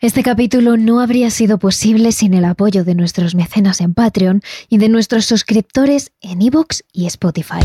Este 0.00 0.22
capítulo 0.22 0.76
no 0.76 1.00
habría 1.00 1.28
sido 1.28 1.58
posible 1.58 2.12
sin 2.12 2.32
el 2.32 2.44
apoyo 2.44 2.84
de 2.84 2.94
nuestros 2.94 3.34
mecenas 3.34 3.80
en 3.80 3.94
Patreon 3.94 4.42
y 4.68 4.78
de 4.78 4.88
nuestros 4.88 5.24
suscriptores 5.24 6.12
en 6.20 6.40
iVoox 6.40 6.82
y 6.92 7.06
Spotify. 7.06 7.58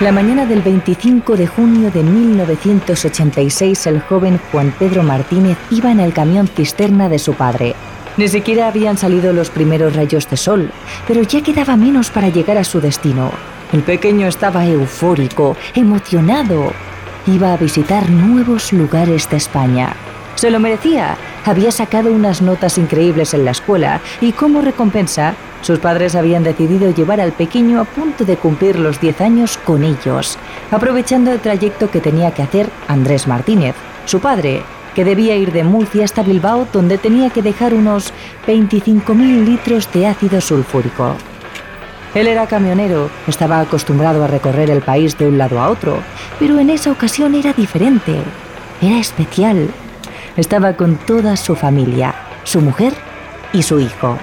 La 0.00 0.10
mañana 0.10 0.46
del 0.46 0.62
25 0.62 1.36
de 1.36 1.46
junio 1.46 1.90
de 1.90 2.02
1986, 2.02 3.86
el 3.88 4.00
joven 4.00 4.40
Juan 4.50 4.74
Pedro 4.78 5.02
Martínez 5.02 5.58
iba 5.70 5.92
en 5.92 6.00
el 6.00 6.14
camión 6.14 6.48
cisterna 6.48 7.10
de 7.10 7.18
su 7.18 7.34
padre. 7.34 7.74
Ni 8.16 8.28
siquiera 8.28 8.68
habían 8.68 8.96
salido 8.96 9.32
los 9.32 9.50
primeros 9.50 9.94
rayos 9.94 10.28
de 10.30 10.36
sol, 10.36 10.70
pero 11.06 11.22
ya 11.22 11.42
quedaba 11.42 11.76
menos 11.76 12.10
para 12.10 12.28
llegar 12.28 12.56
a 12.56 12.64
su 12.64 12.80
destino. 12.80 13.30
El 13.72 13.82
pequeño 13.82 14.26
estaba 14.26 14.64
eufórico, 14.64 15.56
emocionado. 15.74 16.72
Iba 17.26 17.52
a 17.52 17.56
visitar 17.56 18.08
nuevos 18.08 18.72
lugares 18.72 19.28
de 19.28 19.36
España. 19.36 19.94
Se 20.34 20.50
lo 20.50 20.60
merecía. 20.60 21.16
Había 21.44 21.70
sacado 21.70 22.12
unas 22.12 22.40
notas 22.40 22.78
increíbles 22.78 23.34
en 23.34 23.44
la 23.44 23.50
escuela 23.50 24.00
y 24.20 24.32
como 24.32 24.60
recompensa 24.60 25.34
sus 25.62 25.78
padres 25.78 26.14
habían 26.14 26.44
decidido 26.44 26.90
llevar 26.94 27.20
al 27.20 27.32
pequeño 27.32 27.80
a 27.80 27.84
punto 27.84 28.24
de 28.24 28.36
cumplir 28.36 28.78
los 28.78 29.00
10 29.00 29.20
años 29.20 29.58
con 29.58 29.82
ellos, 29.84 30.38
aprovechando 30.70 31.32
el 31.32 31.40
trayecto 31.40 31.90
que 31.90 32.00
tenía 32.00 32.32
que 32.32 32.42
hacer 32.42 32.68
Andrés 32.88 33.26
Martínez, 33.26 33.74
su 34.04 34.20
padre, 34.20 34.62
que 34.96 35.04
debía 35.04 35.36
ir 35.36 35.52
de 35.52 35.62
Murcia 35.62 36.04
hasta 36.04 36.22
Bilbao, 36.22 36.66
donde 36.72 36.96
tenía 36.96 37.28
que 37.28 37.42
dejar 37.42 37.74
unos 37.74 38.14
25.000 38.46 39.44
litros 39.44 39.92
de 39.92 40.06
ácido 40.06 40.40
sulfúrico. 40.40 41.14
Él 42.14 42.26
era 42.26 42.46
camionero, 42.46 43.10
estaba 43.26 43.60
acostumbrado 43.60 44.24
a 44.24 44.26
recorrer 44.26 44.70
el 44.70 44.80
país 44.80 45.18
de 45.18 45.28
un 45.28 45.36
lado 45.36 45.60
a 45.60 45.68
otro, 45.68 45.98
pero 46.38 46.58
en 46.58 46.70
esa 46.70 46.90
ocasión 46.90 47.34
era 47.34 47.52
diferente, 47.52 48.16
era 48.80 48.98
especial. 48.98 49.68
Estaba 50.38 50.72
con 50.72 50.96
toda 50.96 51.36
su 51.36 51.54
familia, 51.56 52.14
su 52.44 52.62
mujer 52.62 52.94
y 53.52 53.62
su 53.62 53.78
hijo. 53.80 54.16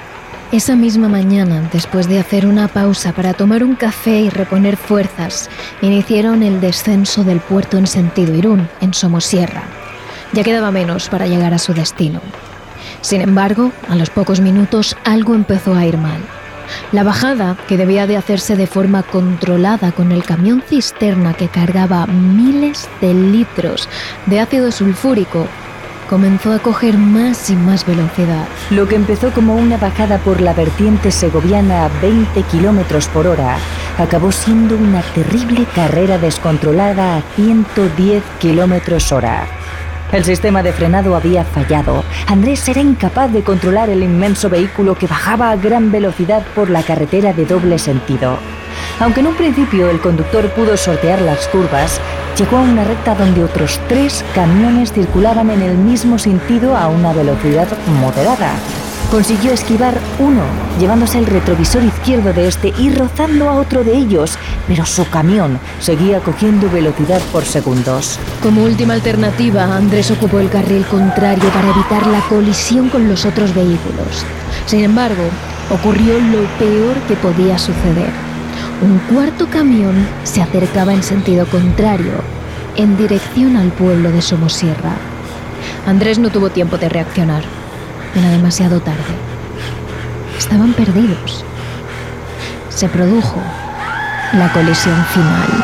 Esa 0.52 0.76
misma 0.76 1.08
mañana, 1.08 1.70
después 1.72 2.08
de 2.08 2.18
hacer 2.18 2.48
una 2.48 2.68
pausa 2.68 3.12
para 3.12 3.34
tomar 3.36 3.64
un 3.64 3.76
café 3.76 4.22
y 4.22 4.30
reponer 4.30 4.76
fuerzas, 4.76 5.52
iniciaron 5.84 6.42
el 6.42 6.60
descenso 6.62 7.24
del 7.24 7.42
puerto 7.42 7.78
en 7.78 7.86
sentido 7.86 8.34
Irún, 8.34 8.68
en 8.82 8.96
Somosierra. 8.96 9.83
Ya 10.34 10.44
quedaba 10.44 10.72
menos 10.72 11.10
para 11.10 11.28
llegar 11.28 11.54
a 11.54 11.60
su 11.60 11.74
destino. 11.74 12.20
Sin 13.02 13.22
embargo, 13.22 13.72
a 13.88 13.96
los 13.96 14.10
pocos 14.10 14.40
minutos 14.40 14.98
algo 15.04 15.36
empezó 15.36 15.76
a 15.76 15.86
ir 15.86 15.98
mal. 15.98 16.20
La 16.92 17.04
bajada, 17.04 17.58
que 17.68 17.78
debía 17.78 18.08
de 18.08 18.18
hacerse 18.18 18.56
de 18.56 18.68
forma 18.68 19.04
controlada 19.04 19.92
con 19.92 20.12
el 20.12 20.24
camión 20.24 20.64
cisterna 20.68 21.34
que 21.34 21.50
cargaba 21.50 22.08
miles 22.08 22.90
de 23.02 23.14
litros 23.14 23.88
de 24.26 24.40
ácido 24.40 24.72
sulfúrico, 24.72 25.48
comenzó 26.10 26.52
a 26.54 26.60
coger 26.60 26.98
más 26.98 27.50
y 27.50 27.56
más 27.56 27.86
velocidad. 27.86 28.46
Lo 28.72 28.88
que 28.88 28.96
empezó 28.96 29.32
como 29.32 29.56
una 29.56 29.78
bajada 29.78 30.18
por 30.18 30.42
la 30.42 30.54
vertiente 30.54 31.12
segoviana 31.12 31.86
a 31.86 31.90
20 32.02 32.42
kilómetros 32.44 33.08
por 33.08 33.28
hora 33.28 33.58
acabó 33.98 34.32
siendo 34.32 34.76
una 34.76 35.02
terrible 35.02 35.66
carrera 35.76 36.18
descontrolada 36.18 37.18
a 37.18 37.22
110 37.36 38.24
kilómetros 38.40 39.12
hora. 39.12 39.46
El 40.14 40.24
sistema 40.24 40.62
de 40.62 40.72
frenado 40.72 41.16
había 41.16 41.44
fallado. 41.44 42.04
Andrés 42.28 42.70
era 42.70 42.80
incapaz 42.80 43.34
de 43.34 43.42
controlar 43.42 43.90
el 43.90 44.04
inmenso 44.04 44.48
vehículo 44.48 44.94
que 44.94 45.08
bajaba 45.08 45.50
a 45.50 45.56
gran 45.56 45.92
velocidad 45.92 46.44
por 46.54 46.70
la 46.70 46.84
carretera 46.84 47.34
de 47.34 47.46
doble 47.46 47.80
sentido. 47.80 48.38
Aunque 49.00 49.22
en 49.22 49.28
un 49.28 49.36
principio 49.36 49.90
el 49.90 50.00
conductor 50.00 50.48
pudo 50.52 50.78
sortear 50.78 51.20
las 51.20 51.48
curvas, 51.48 52.00
llegó 52.38 52.58
a 52.58 52.62
una 52.62 52.84
recta 52.84 53.16
donde 53.16 53.44
otros 53.44 53.80
tres 53.90 54.24
camiones 54.36 54.94
circulaban 54.94 55.50
en 55.50 55.64
el 55.64 55.76
mismo 55.78 56.20
sentido 56.20 56.78
a 56.78 56.90
una 56.90 57.12
velocidad 57.12 57.68
moderada. 58.00 58.54
Consiguió 59.14 59.52
esquivar 59.52 59.96
uno, 60.18 60.42
llevándose 60.80 61.20
el 61.20 61.28
retrovisor 61.28 61.84
izquierdo 61.84 62.34
de 62.34 62.48
este 62.48 62.74
y 62.80 62.90
rozando 62.90 63.48
a 63.48 63.58
otro 63.58 63.84
de 63.84 63.96
ellos, 63.96 64.40
pero 64.68 64.88
su 64.88 65.08
camión 65.08 65.60
seguía 65.80 66.20
cogiendo 66.20 66.68
velocidad 66.68 67.22
por 67.32 67.46
segundos. 67.46 68.18
Como 68.42 68.64
última 68.64 68.96
alternativa, 68.96 69.66
Andrés 69.66 70.10
ocupó 70.10 70.40
el 70.40 70.50
carril 70.50 70.84
contrario 70.86 71.48
para 71.50 71.70
evitar 71.70 72.08
la 72.08 72.22
colisión 72.22 72.90
con 72.90 73.08
los 73.08 73.24
otros 73.24 73.54
vehículos. 73.54 74.26
Sin 74.66 74.80
embargo, 74.80 75.26
ocurrió 75.70 76.16
lo 76.20 76.42
peor 76.58 76.96
que 77.08 77.16
podía 77.16 77.60
suceder. 77.60 78.10
Un 78.82 78.98
cuarto 79.14 79.48
camión 79.48 80.08
se 80.24 80.42
acercaba 80.42 80.92
en 80.92 81.04
sentido 81.04 81.46
contrario, 81.46 82.14
en 82.78 82.98
dirección 82.98 83.58
al 83.58 83.72
pueblo 83.74 84.12
de 84.12 84.24
Somosierra. 84.24 84.96
Andrés 85.86 86.18
no 86.18 86.32
tuvo 86.32 86.50
tiempo 86.50 86.80
de 86.80 86.90
reaccionar. 86.90 87.63
Era 88.16 88.30
demasiado 88.30 88.80
tarde. 88.80 89.00
Estaban 90.38 90.74
perdidos. 90.74 91.44
Se 92.70 92.88
produjo 92.88 93.42
la 94.34 94.52
colisión 94.52 95.04
final. 95.06 95.64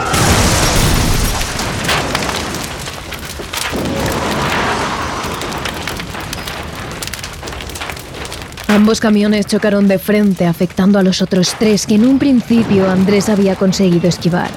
Ambos 8.68 9.00
camiones 9.00 9.48
chocaron 9.48 9.88
de 9.88 10.00
frente, 10.00 10.46
afectando 10.46 11.00
a 11.00 11.04
los 11.04 11.22
otros 11.22 11.56
tres 11.60 11.86
que 11.86 11.96
en 11.96 12.06
un 12.06 12.18
principio 12.18 12.90
Andrés 12.90 13.28
había 13.28 13.56
conseguido 13.56 14.08
esquivar. 14.08 14.50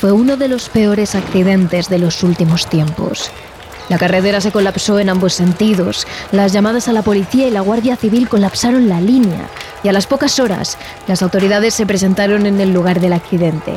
Fue 0.00 0.12
uno 0.12 0.36
de 0.36 0.48
los 0.48 0.68
peores 0.68 1.14
accidentes 1.14 1.88
de 1.88 1.98
los 1.98 2.22
últimos 2.22 2.68
tiempos. 2.68 3.30
La 3.88 3.98
carretera 3.98 4.40
se 4.40 4.52
colapsó 4.52 4.98
en 4.98 5.10
ambos 5.10 5.34
sentidos. 5.34 6.06
Las 6.32 6.52
llamadas 6.52 6.88
a 6.88 6.92
la 6.92 7.02
policía 7.02 7.48
y 7.48 7.50
la 7.50 7.60
Guardia 7.60 7.96
Civil 7.96 8.28
colapsaron 8.28 8.88
la 8.88 9.00
línea 9.00 9.48
y 9.82 9.88
a 9.88 9.92
las 9.92 10.06
pocas 10.06 10.38
horas 10.38 10.78
las 11.06 11.22
autoridades 11.22 11.74
se 11.74 11.86
presentaron 11.86 12.46
en 12.46 12.60
el 12.60 12.72
lugar 12.72 13.00
del 13.00 13.12
accidente. 13.12 13.74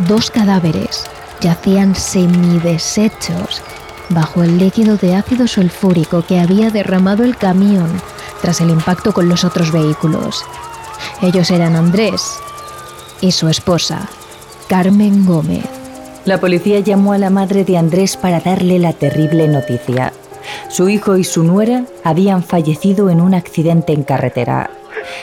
Dos 0.00 0.30
cadáveres 0.30 1.04
yacían 1.40 1.94
semideshechos 1.94 3.62
bajo 4.10 4.42
el 4.42 4.58
líquido 4.58 4.96
de 4.96 5.16
ácido 5.16 5.48
sulfúrico 5.48 6.22
que 6.22 6.38
había 6.38 6.70
derramado 6.70 7.24
el 7.24 7.36
camión 7.36 7.90
tras 8.42 8.60
el 8.60 8.70
impacto 8.70 9.12
con 9.12 9.28
los 9.28 9.44
otros 9.44 9.72
vehículos. 9.72 10.44
Ellos 11.22 11.50
eran 11.50 11.76
Andrés 11.76 12.22
y 13.20 13.32
su 13.32 13.48
esposa, 13.48 14.08
Carmen 14.68 15.24
Gómez. 15.24 15.75
La 16.26 16.38
policía 16.38 16.80
llamó 16.80 17.12
a 17.12 17.18
la 17.18 17.30
madre 17.30 17.64
de 17.64 17.78
Andrés 17.78 18.16
para 18.16 18.40
darle 18.40 18.80
la 18.80 18.92
terrible 18.92 19.46
noticia. 19.46 20.12
Su 20.68 20.88
hijo 20.88 21.16
y 21.16 21.22
su 21.22 21.44
nuera 21.44 21.84
habían 22.02 22.42
fallecido 22.42 23.10
en 23.10 23.20
un 23.20 23.32
accidente 23.32 23.92
en 23.92 24.02
carretera. 24.02 24.70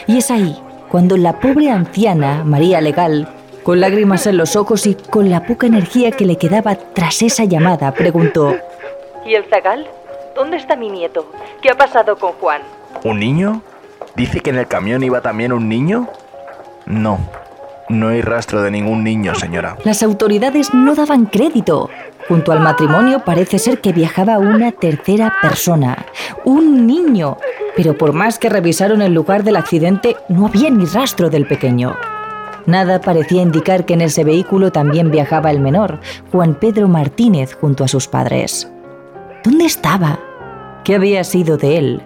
Y 0.07 0.19
es 0.19 0.31
ahí 0.31 0.57
cuando 0.87 1.17
la 1.17 1.41
pobre 1.41 1.69
anciana, 1.69 2.45
María 2.45 2.79
Legal, 2.79 3.27
con 3.63 3.81
lágrimas 3.81 4.27
en 4.27 4.37
los 4.37 4.55
ojos 4.55 4.87
y 4.87 4.95
con 4.95 5.29
la 5.29 5.45
poca 5.45 5.67
energía 5.67 6.11
que 6.11 6.25
le 6.25 6.37
quedaba 6.37 6.75
tras 6.75 7.21
esa 7.21 7.43
llamada, 7.43 7.91
preguntó, 7.93 8.55
¿Y 9.25 9.35
el 9.35 9.43
zagal? 9.49 9.85
¿Dónde 10.35 10.55
está 10.55 10.77
mi 10.77 10.89
nieto? 10.89 11.29
¿Qué 11.61 11.69
ha 11.69 11.75
pasado 11.75 12.15
con 12.15 12.31
Juan? 12.33 12.61
¿Un 13.03 13.19
niño? 13.19 13.61
¿Dice 14.15 14.39
que 14.39 14.51
en 14.51 14.57
el 14.57 14.67
camión 14.67 15.03
iba 15.03 15.19
también 15.19 15.51
un 15.51 15.67
niño? 15.67 16.07
No, 16.85 17.19
no 17.89 18.09
hay 18.09 18.21
rastro 18.21 18.61
de 18.61 18.71
ningún 18.71 19.03
niño, 19.03 19.35
señora. 19.35 19.77
Las 19.83 20.03
autoridades 20.03 20.73
no 20.73 20.95
daban 20.95 21.25
crédito. 21.25 21.89
Junto 22.27 22.51
al 22.51 22.61
matrimonio 22.61 23.23
parece 23.25 23.59
ser 23.59 23.81
que 23.81 23.91
viajaba 23.91 24.37
una 24.39 24.71
tercera 24.71 25.33
persona, 25.41 26.05
un 26.45 26.87
niño. 26.87 27.37
Pero 27.75 27.97
por 27.97 28.13
más 28.13 28.39
que 28.39 28.49
revisaron 28.49 29.01
el 29.01 29.13
lugar 29.13 29.43
del 29.43 29.57
accidente, 29.57 30.15
no 30.29 30.47
había 30.47 30.69
ni 30.69 30.85
rastro 30.85 31.29
del 31.29 31.45
pequeño. 31.45 31.95
Nada 32.65 33.01
parecía 33.01 33.41
indicar 33.41 33.85
que 33.85 33.95
en 33.95 34.01
ese 34.01 34.23
vehículo 34.23 34.71
también 34.71 35.11
viajaba 35.11 35.51
el 35.51 35.59
menor, 35.59 35.99
Juan 36.31 36.55
Pedro 36.55 36.87
Martínez, 36.87 37.53
junto 37.59 37.83
a 37.83 37.89
sus 37.89 38.07
padres. 38.07 38.71
¿Dónde 39.43 39.65
estaba? 39.65 40.19
¿Qué 40.85 40.95
había 40.95 41.25
sido 41.25 41.57
de 41.57 41.77
él? 41.77 42.03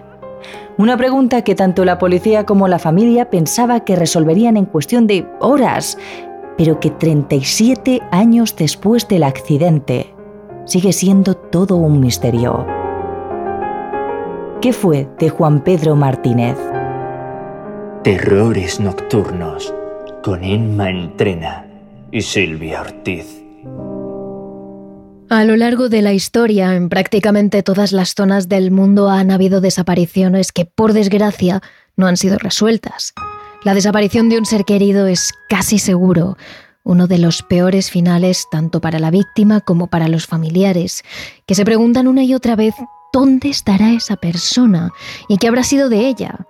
Una 0.76 0.96
pregunta 0.96 1.42
que 1.42 1.54
tanto 1.54 1.84
la 1.84 1.98
policía 1.98 2.44
como 2.44 2.68
la 2.68 2.78
familia 2.78 3.30
pensaba 3.30 3.80
que 3.80 3.96
resolverían 3.96 4.56
en 4.56 4.66
cuestión 4.66 5.06
de 5.06 5.26
horas, 5.40 5.98
pero 6.56 6.80
que 6.80 6.90
37 6.90 8.00
años 8.10 8.56
después 8.56 9.08
del 9.08 9.22
accidente 9.22 10.14
sigue 10.64 10.92
siendo 10.92 11.34
todo 11.34 11.76
un 11.76 12.00
misterio. 12.00 12.66
¿Qué 14.60 14.72
fue 14.72 15.08
de 15.18 15.28
Juan 15.30 15.62
Pedro 15.62 15.94
Martínez? 15.94 16.56
Terrores 18.02 18.80
nocturnos 18.80 19.72
con 20.22 20.42
Emma 20.42 20.90
Entrena 20.90 21.66
y 22.10 22.22
Silvia 22.22 22.80
Ortiz. 22.80 23.37
A 25.30 25.44
lo 25.44 25.56
largo 25.56 25.90
de 25.90 26.00
la 26.00 26.14
historia, 26.14 26.74
en 26.74 26.88
prácticamente 26.88 27.62
todas 27.62 27.92
las 27.92 28.14
zonas 28.14 28.48
del 28.48 28.70
mundo 28.70 29.10
han 29.10 29.30
habido 29.30 29.60
desapariciones 29.60 30.52
que, 30.52 30.64
por 30.64 30.94
desgracia, 30.94 31.60
no 31.96 32.06
han 32.06 32.16
sido 32.16 32.38
resueltas. 32.38 33.12
La 33.62 33.74
desaparición 33.74 34.30
de 34.30 34.38
un 34.38 34.46
ser 34.46 34.64
querido 34.64 35.06
es 35.06 35.34
casi 35.50 35.78
seguro 35.78 36.38
uno 36.82 37.06
de 37.06 37.18
los 37.18 37.42
peores 37.42 37.90
finales 37.90 38.46
tanto 38.50 38.80
para 38.80 38.98
la 38.98 39.10
víctima 39.10 39.60
como 39.60 39.88
para 39.88 40.08
los 40.08 40.26
familiares, 40.26 41.02
que 41.44 41.54
se 41.54 41.66
preguntan 41.66 42.08
una 42.08 42.24
y 42.24 42.32
otra 42.32 42.56
vez 42.56 42.74
dónde 43.12 43.50
estará 43.50 43.92
esa 43.92 44.16
persona 44.16 44.92
y 45.28 45.36
qué 45.36 45.48
habrá 45.48 45.62
sido 45.62 45.90
de 45.90 46.08
ella. 46.08 46.46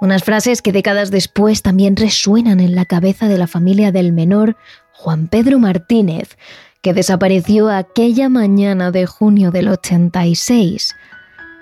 Unas 0.00 0.24
frases 0.24 0.62
que 0.62 0.72
décadas 0.72 1.10
después 1.10 1.60
también 1.60 1.96
resuenan 1.96 2.60
en 2.60 2.74
la 2.74 2.86
cabeza 2.86 3.28
de 3.28 3.36
la 3.36 3.46
familia 3.46 3.92
del 3.92 4.14
menor 4.14 4.56
Juan 4.92 5.28
Pedro 5.28 5.58
Martínez, 5.58 6.38
que 6.82 6.94
desapareció 6.94 7.68
aquella 7.70 8.28
mañana 8.28 8.90
de 8.90 9.06
junio 9.06 9.50
del 9.50 9.68
86 9.68 10.94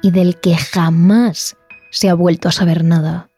y 0.03 0.11
del 0.11 0.39
que 0.41 0.57
jamás 0.57 1.57
se 1.91 2.09
ha 2.09 2.15
vuelto 2.15 2.49
a 2.49 2.53
saber 2.53 2.85
nada. 2.85 3.29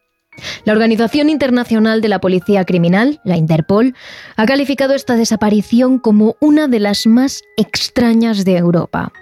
La 0.64 0.73
Organización 0.73 1.31
Internacional 1.31 2.00
de 2.00 2.08
la 2.08 2.20
Policía 2.20 2.64
Criminal, 2.64 3.20
la 3.25 3.37
Interpol, 3.37 3.94
ha 4.37 4.46
calificado 4.46 4.94
esta 4.94 5.17
desaparición 5.17 5.99
como 5.99 6.37
una 6.40 6.69
de 6.69 6.81
las 6.81 7.06
más 7.06 7.43
extrañas 7.56 8.44
de 8.44 8.56
Europa. 8.56 9.12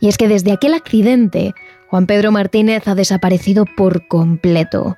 Y 0.00 0.08
es 0.08 0.16
que 0.16 0.28
desde 0.28 0.52
aquel 0.52 0.74
accidente, 0.74 1.54
Juan 1.88 2.06
Pedro 2.06 2.32
Martínez 2.32 2.88
ha 2.88 2.94
desaparecido 2.94 3.66
por 3.76 4.06
completo. 4.08 4.96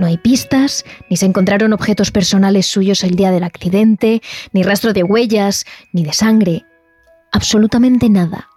No 0.00 0.06
hay 0.06 0.16
pistas, 0.16 0.86
ni 1.10 1.18
se 1.18 1.26
encontraron 1.26 1.74
objetos 1.74 2.10
personales 2.10 2.64
suyos 2.64 3.04
el 3.04 3.16
día 3.16 3.30
del 3.30 3.44
accidente, 3.44 4.22
ni 4.50 4.62
rastro 4.62 4.94
de 4.94 5.02
huellas, 5.02 5.66
ni 5.92 6.04
de 6.04 6.14
sangre. 6.14 6.64
Absolutamente 7.32 8.08
nada. 8.08 8.48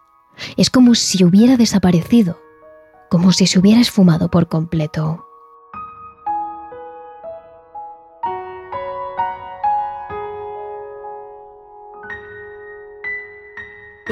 Es 0.55 0.69
como 0.69 0.95
si 0.95 1.21
hubiera 1.25 1.57
desaparecido, 1.57 2.39
como 3.09 3.33
si 3.33 3.45
se 3.45 3.59
hubiera 3.59 3.81
esfumado 3.81 4.31
por 4.31 4.47
completo. 4.47 5.25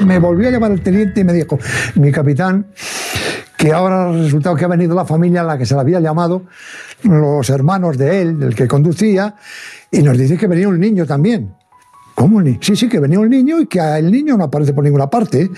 Me 0.04 0.18
volvió 0.18 0.48
a 0.48 0.50
llamar 0.50 0.72
el 0.72 0.82
teniente 0.82 1.22
y 1.22 1.24
me 1.24 1.32
dijo, 1.32 1.58
mi 1.94 2.12
capitán, 2.12 2.74
que 3.62 3.72
ahora 3.72 4.08
ha 4.08 4.12
resultado 4.12 4.56
que 4.56 4.64
ha 4.64 4.68
venido 4.68 4.92
la 4.92 5.04
familia 5.04 5.42
a 5.42 5.44
la 5.44 5.56
que 5.56 5.64
se 5.64 5.74
le 5.74 5.80
había 5.80 6.00
llamado, 6.00 6.42
los 7.04 7.48
hermanos 7.48 7.96
de 7.96 8.20
él, 8.20 8.42
el 8.42 8.56
que 8.56 8.66
conducía, 8.66 9.36
y 9.88 10.02
nos 10.02 10.18
dice 10.18 10.36
que 10.36 10.48
venía 10.48 10.68
un 10.68 10.80
niño 10.80 11.06
también. 11.06 11.54
¿Cómo 12.16 12.38
un 12.38 12.44
niño? 12.44 12.58
Sí, 12.60 12.74
sí, 12.74 12.88
que 12.88 12.98
venía 12.98 13.20
un 13.20 13.30
niño 13.30 13.60
y 13.60 13.66
que 13.66 13.78
el 13.78 14.10
niño 14.10 14.36
no 14.36 14.44
aparece 14.44 14.72
por 14.74 14.82
ninguna 14.82 15.08
parte. 15.08 15.48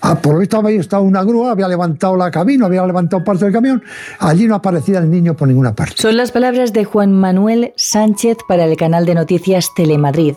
Ah, 0.00 0.16
por 0.16 0.34
lo 0.34 0.40
visto 0.40 0.56
había 0.56 0.80
estado 0.80 1.04
una 1.04 1.22
grúa, 1.22 1.52
había 1.52 1.68
levantado 1.68 2.16
la 2.16 2.32
cabina, 2.32 2.66
había 2.66 2.84
levantado 2.84 3.22
parte 3.22 3.44
del 3.44 3.54
camión. 3.54 3.80
Allí 4.18 4.48
no 4.48 4.56
aparecía 4.56 4.98
el 4.98 5.08
niño 5.08 5.36
por 5.36 5.46
ninguna 5.46 5.76
parte. 5.76 5.94
Son 5.98 6.16
las 6.16 6.32
palabras 6.32 6.72
de 6.72 6.84
Juan 6.84 7.12
Manuel 7.12 7.74
Sánchez 7.76 8.38
para 8.48 8.64
el 8.64 8.76
canal 8.76 9.06
de 9.06 9.14
noticias 9.14 9.72
Telemadrid. 9.76 10.34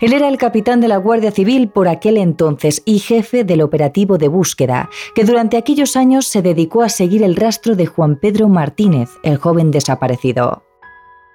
Él 0.00 0.12
era 0.12 0.28
el 0.28 0.38
capitán 0.38 0.80
de 0.80 0.88
la 0.88 0.96
Guardia 0.96 1.30
Civil 1.30 1.68
por 1.68 1.88
aquel 1.88 2.16
entonces 2.16 2.82
y 2.84 2.98
jefe 2.98 3.44
del 3.44 3.62
operativo 3.62 4.18
de 4.18 4.28
búsqueda, 4.28 4.90
que 5.14 5.24
durante 5.24 5.56
aquellos 5.56 5.96
años 5.96 6.26
se 6.26 6.42
dedicó 6.42 6.82
a 6.82 6.88
seguir 6.88 7.22
el 7.22 7.36
rastro 7.36 7.76
de 7.76 7.86
Juan 7.86 8.16
Pedro 8.16 8.48
Martínez, 8.48 9.10
el 9.22 9.38
joven 9.38 9.70
desaparecido. 9.70 10.62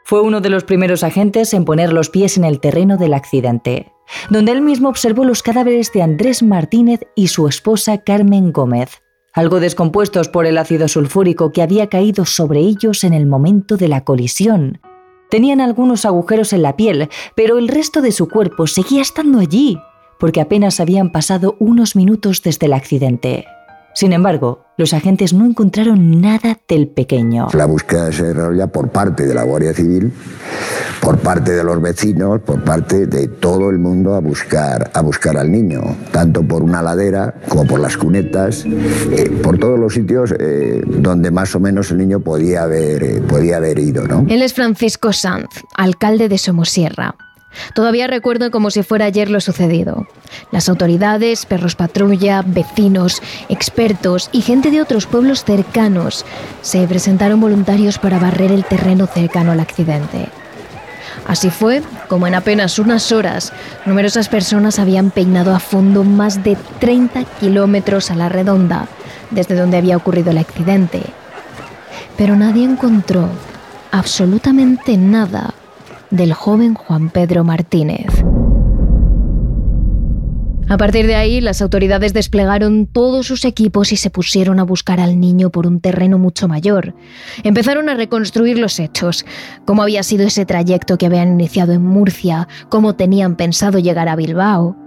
Fue 0.06 0.22
uno 0.22 0.42
de 0.42 0.50
los 0.50 0.66
primeros 0.66 1.04
agentes 1.04 1.54
en 1.54 1.64
poner 1.64 1.94
los 1.94 2.10
pies 2.10 2.38
en 2.38 2.44
el 2.44 2.60
terreno 2.60 2.98
del 2.98 3.14
accidente, 3.14 3.94
donde 4.30 4.52
él 4.52 4.62
mismo 4.62 4.90
observó 4.90 5.24
los 5.24 5.42
cadáveres 5.42 5.94
de 5.94 6.02
Andrés 6.02 6.44
Martínez 6.44 7.02
y 7.16 7.28
su 7.28 7.48
esposa 7.48 8.00
Carmen 8.00 8.52
Gómez, 8.52 9.02
algo 9.34 9.60
descompuestos 9.60 10.28
por 10.28 10.46
el 10.46 10.58
ácido 10.58 10.88
sulfúrico 10.88 11.52
que 11.52 11.62
había 11.62 11.88
caído 11.88 12.26
sobre 12.26 12.60
ellos 12.60 13.04
en 13.04 13.14
el 13.14 13.26
momento 13.26 13.78
de 13.78 13.88
la 13.88 14.04
colisión, 14.04 14.82
Tenían 15.34 15.62
algunos 15.62 16.06
agujeros 16.06 16.54
en 16.54 16.62
la 16.62 16.76
piel, 16.76 17.10
pero 17.34 17.58
el 17.58 17.68
resto 17.68 18.04
de 18.04 18.12
su 18.12 18.30
cuerpo 18.30 18.68
seguía 18.68 19.02
estando 19.02 19.40
allí, 19.40 19.80
porque 20.20 20.42
apenas 20.42 20.80
habían 20.80 21.12
pasado 21.12 21.56
unos 21.58 21.96
minutos 21.96 22.44
desde 22.44 22.68
el 22.68 22.74
accidente. 22.74 23.48
Sin 23.94 24.12
embargo, 24.12 24.66
los 24.76 24.94
agentes 24.94 25.34
no 25.34 25.46
encontraron 25.46 26.20
nada 26.20 26.58
del 26.68 26.88
pequeño. 26.88 27.48
La 27.54 27.66
búsqueda 27.66 28.12
se 28.12 28.24
desarrolla 28.24 28.68
por 28.68 28.90
parte 28.90 29.28
de 29.28 29.34
la 29.34 29.44
Guardia 29.44 29.74
Civil, 29.74 30.12
por 31.00 31.20
parte 31.20 31.52
de 31.52 31.64
los 31.64 31.80
vecinos, 31.80 32.42
por 32.42 32.64
parte 32.64 33.06
de 33.06 33.28
todo 33.28 33.70
el 33.70 33.78
mundo 33.78 34.16
a 34.16 34.20
buscar, 34.20 34.90
a 34.94 35.02
buscar 35.02 35.38
al 35.38 35.52
niño, 35.52 35.82
tanto 36.12 36.42
por 36.42 36.64
una 36.64 36.82
ladera 36.82 37.36
como 37.48 37.68
por 37.68 37.80
las 37.80 37.96
cunetas, 37.96 38.66
eh, 38.66 39.30
por 39.44 39.60
todos 39.60 39.78
los 39.78 39.94
sitios 39.94 40.34
eh, 40.40 40.82
donde 40.86 41.30
más 41.30 41.54
o 41.56 41.60
menos 41.60 41.92
el 41.92 42.00
niño 42.00 42.20
podía 42.20 42.64
haber, 42.64 43.04
eh, 43.04 43.22
podía 43.28 43.58
haber 43.58 43.78
ido. 43.78 44.08
¿no? 44.08 44.26
Él 44.28 44.42
es 44.42 44.54
Francisco 44.54 45.14
Sanz, 45.14 45.50
alcalde 45.76 46.30
de 46.30 46.38
Somosierra. 46.40 47.16
Todavía 47.74 48.08
recuerdo 48.08 48.52
como 48.52 48.72
si 48.72 48.84
fuera 48.84 49.06
ayer 49.06 49.30
lo 49.30 49.42
sucedido. 49.42 50.08
Las 50.52 50.70
autoridades, 50.70 51.46
perros 51.46 51.76
patrulla, 51.76 52.44
vecinos, 52.46 53.22
expertos 53.50 54.30
y 54.32 54.42
gente 54.42 54.72
de 54.72 54.82
otros 54.82 55.06
pueblos 55.06 55.44
cercanos 55.44 56.26
se 56.62 56.88
presentaron 56.88 57.40
voluntarios 57.40 58.00
para 58.00 58.20
barrer 58.20 58.52
el 58.52 58.66
terreno 58.66 59.08
cercano 59.08 59.52
al 59.52 59.60
accidente. 59.60 60.30
Así 61.28 61.50
fue 61.50 61.82
como 62.10 62.28
en 62.28 62.36
apenas 62.36 62.80
unas 62.80 63.12
horas 63.12 63.54
numerosas 63.86 64.28
personas 64.28 64.80
habían 64.80 65.12
peinado 65.12 65.56
a 65.56 65.60
fondo 65.60 66.04
más 66.04 66.44
de 66.44 66.58
30 66.80 67.24
kilómetros 67.40 68.12
a 68.12 68.16
la 68.16 68.30
redonda 68.30 68.88
desde 69.32 69.56
donde 69.56 69.78
había 69.78 69.98
ocurrido 69.98 70.32
el 70.32 70.38
accidente. 70.38 71.02
Pero 72.18 72.36
nadie 72.36 72.66
encontró 72.66 73.30
absolutamente 73.92 74.98
nada 74.98 75.54
del 76.14 76.34
joven 76.34 76.76
Juan 76.76 77.10
Pedro 77.10 77.44
Martínez. 77.44 78.24
A 80.70 80.78
partir 80.78 81.08
de 81.08 81.16
ahí, 81.16 81.42
las 81.42 81.62
autoridades 81.62 82.14
desplegaron 82.14 82.86
todos 82.86 83.26
sus 83.28 83.46
equipos 83.46 83.92
y 83.92 83.98
se 83.98 84.12
pusieron 84.12 84.60
a 84.60 84.64
buscar 84.64 85.00
al 85.00 85.20
niño 85.20 85.50
por 85.50 85.66
un 85.66 85.82
terreno 85.82 86.20
mucho 86.20 86.48
mayor. 86.48 86.96
Empezaron 87.44 87.90
a 87.90 87.96
reconstruir 87.96 88.60
los 88.60 88.80
hechos, 88.80 89.26
cómo 89.66 89.82
había 89.82 90.04
sido 90.04 90.26
ese 90.26 90.46
trayecto 90.46 90.98
que 90.98 91.08
habían 91.08 91.34
iniciado 91.34 91.74
en 91.74 91.84
Murcia, 91.84 92.48
cómo 92.70 92.96
tenían 92.96 93.36
pensado 93.36 93.80
llegar 93.80 94.08
a 94.08 94.16
Bilbao. 94.16 94.78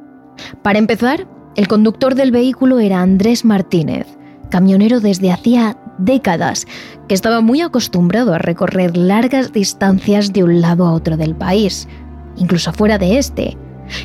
Para 0.63 0.79
empezar, 0.79 1.27
el 1.57 1.67
conductor 1.67 2.15
del 2.15 2.31
vehículo 2.31 2.79
era 2.79 3.03
Andrés 3.03 3.45
Martínez, 3.45 4.07
camionero 4.49 5.01
desde 5.01 5.33
hacía 5.33 5.77
décadas, 5.99 6.67
que 7.09 7.15
estaba 7.15 7.41
muy 7.41 7.61
acostumbrado 7.61 8.35
a 8.35 8.39
recorrer 8.39 8.97
largas 8.97 9.53
distancias 9.53 10.33
de 10.33 10.45
un 10.45 10.61
lado 10.61 10.87
a 10.87 10.93
otro 10.93 11.17
del 11.17 11.35
país, 11.35 11.89
incluso 12.37 12.73
fuera 12.73 12.99
de 12.99 13.19
este. 13.19 13.57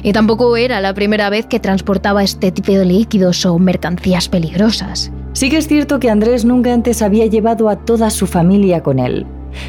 Y 0.03 0.13
tampoco 0.13 0.57
era 0.57 0.79
la 0.79 0.93
primera 0.93 1.29
vez 1.29 1.45
que 1.48 1.60
transportaba 1.60 2.24
este 2.24 2.51
tipo 2.51 2.71
de 2.71 2.86
líquidos 2.86 3.45
o 3.45 3.57
mercancías 3.57 4.29
peligrosas. 4.29 5.12
Sí 5.33 5.50
que 5.50 5.57
es 5.57 5.67
cierto 5.67 6.00
que 6.00 6.10
Andrés 6.10 6.45
nunca 6.45 6.74
antes 6.74 7.01
había 7.01 7.25
llevado 7.25 7.69
a 7.69 7.77
toda 7.77 8.10
su 8.10 8.27
familia 8.27 8.83
con 8.83 9.00
él. 9.00 9.25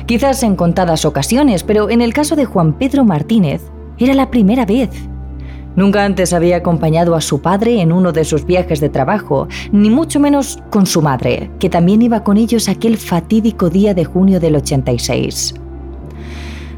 Quizás 0.07 0.43
en 0.43 0.57
contadas 0.57 1.05
ocasiones, 1.05 1.63
pero 1.63 1.91
en 1.91 2.03
el 2.03 2.13
caso 2.13 2.37
de 2.37 2.45
Juan 2.45 2.79
Pedro 2.79 3.05
Martínez, 3.05 3.63
era 3.99 4.15
la 4.15 4.31
primera 4.31 4.67
vez. 4.67 4.91
Nunca 5.75 6.05
antes 6.05 6.33
había 6.33 6.57
acompañado 6.57 7.15
a 7.15 7.21
su 7.21 7.41
padre 7.41 7.81
en 7.81 7.93
uno 7.93 8.13
de 8.13 8.25
sus 8.25 8.45
viajes 8.45 8.81
de 8.81 8.91
trabajo, 8.91 9.49
ni 9.73 9.89
mucho 9.89 10.21
menos 10.21 10.59
con 10.71 10.85
su 10.85 11.01
madre, 11.01 11.51
que 11.59 11.71
también 11.71 12.03
iba 12.03 12.25
con 12.25 12.37
ellos 12.37 12.69
aquel 12.69 12.99
fatídico 12.99 13.71
día 13.71 13.95
de 13.95 14.05
junio 14.05 14.39
del 14.39 14.57
86. 14.57 15.55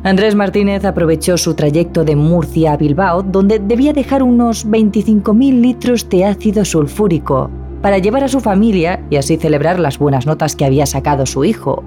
Andrés 0.04 0.34
Martínez 0.34 0.84
aprovechó 0.84 1.38
su 1.38 1.54
trayecto 1.54 2.04
de 2.04 2.14
Murcia 2.14 2.74
a 2.74 2.76
Bilbao, 2.76 3.22
donde 3.22 3.58
debía 3.58 3.92
dejar 3.92 4.22
unos 4.22 4.66
25.000 4.66 5.60
litros 5.60 6.08
de 6.08 6.26
ácido 6.26 6.64
sulfúrico, 6.64 7.50
para 7.80 7.98
llevar 7.98 8.22
a 8.22 8.28
su 8.28 8.40
familia 8.40 9.02
y 9.10 9.16
así 9.16 9.38
celebrar 9.38 9.80
las 9.80 9.98
buenas 9.98 10.26
notas 10.26 10.56
que 10.56 10.64
había 10.64 10.86
sacado 10.86 11.26
su 11.26 11.44
hijo, 11.44 11.82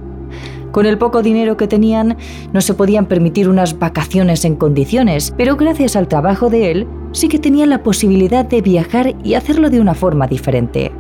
con 0.72 0.86
el 0.86 0.98
poco 0.98 1.22
dinero 1.22 1.58
que 1.58 1.68
tenían, 1.68 2.18
no 2.54 2.62
se 2.62 2.74
podían 2.74 3.06
permitir 3.06 3.50
unas 3.50 3.78
vacaciones 3.80 4.46
en 4.46 4.56
condiciones, 4.56 5.34
pero 5.38 5.56
gracias 5.56 5.96
al 5.96 6.08
trabajo 6.08 6.50
de 6.50 6.72
él, 6.72 6.88
sí 7.12 7.28
que 7.28 7.40
tenían 7.40 7.70
la 7.70 7.84
posibilidad 7.84 8.46
de 8.46 8.62
viajar 8.62 9.16
y 9.24 9.34
hacerlo 9.36 9.70
de 9.70 9.80
una 9.80 9.94
forma 9.94 10.28
diferente. 10.28 10.92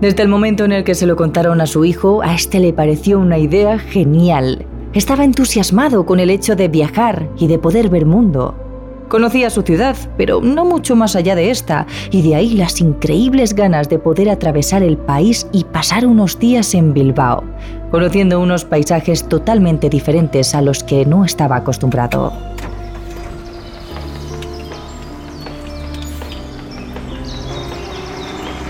Desde 0.00 0.22
el 0.22 0.28
momento 0.28 0.64
en 0.64 0.72
el 0.72 0.84
que 0.84 0.94
se 0.94 1.06
lo 1.06 1.16
contaron 1.16 1.60
a 1.60 1.66
su 1.66 1.84
hijo, 1.84 2.22
a 2.22 2.34
este 2.34 2.58
le 2.58 2.72
pareció 2.72 3.18
una 3.18 3.38
idea 3.38 3.78
genial. 3.78 4.64
Estaba 4.94 5.24
entusiasmado 5.24 6.06
con 6.06 6.20
el 6.20 6.30
hecho 6.30 6.56
de 6.56 6.68
viajar 6.68 7.28
y 7.38 7.46
de 7.46 7.58
poder 7.58 7.90
ver 7.90 8.06
mundo. 8.06 8.69
Conocía 9.10 9.50
su 9.50 9.62
ciudad, 9.62 9.96
pero 10.16 10.40
no 10.40 10.64
mucho 10.64 10.94
más 10.94 11.16
allá 11.16 11.34
de 11.34 11.50
esta, 11.50 11.84
y 12.12 12.22
de 12.22 12.36
ahí 12.36 12.54
las 12.54 12.80
increíbles 12.80 13.54
ganas 13.54 13.88
de 13.88 13.98
poder 13.98 14.30
atravesar 14.30 14.84
el 14.84 14.96
país 14.96 15.48
y 15.50 15.64
pasar 15.64 16.06
unos 16.06 16.38
días 16.38 16.74
en 16.74 16.94
Bilbao, 16.94 17.42
conociendo 17.90 18.38
unos 18.38 18.64
paisajes 18.64 19.28
totalmente 19.28 19.88
diferentes 19.90 20.54
a 20.54 20.62
los 20.62 20.84
que 20.84 21.04
no 21.06 21.24
estaba 21.24 21.56
acostumbrado. 21.56 22.32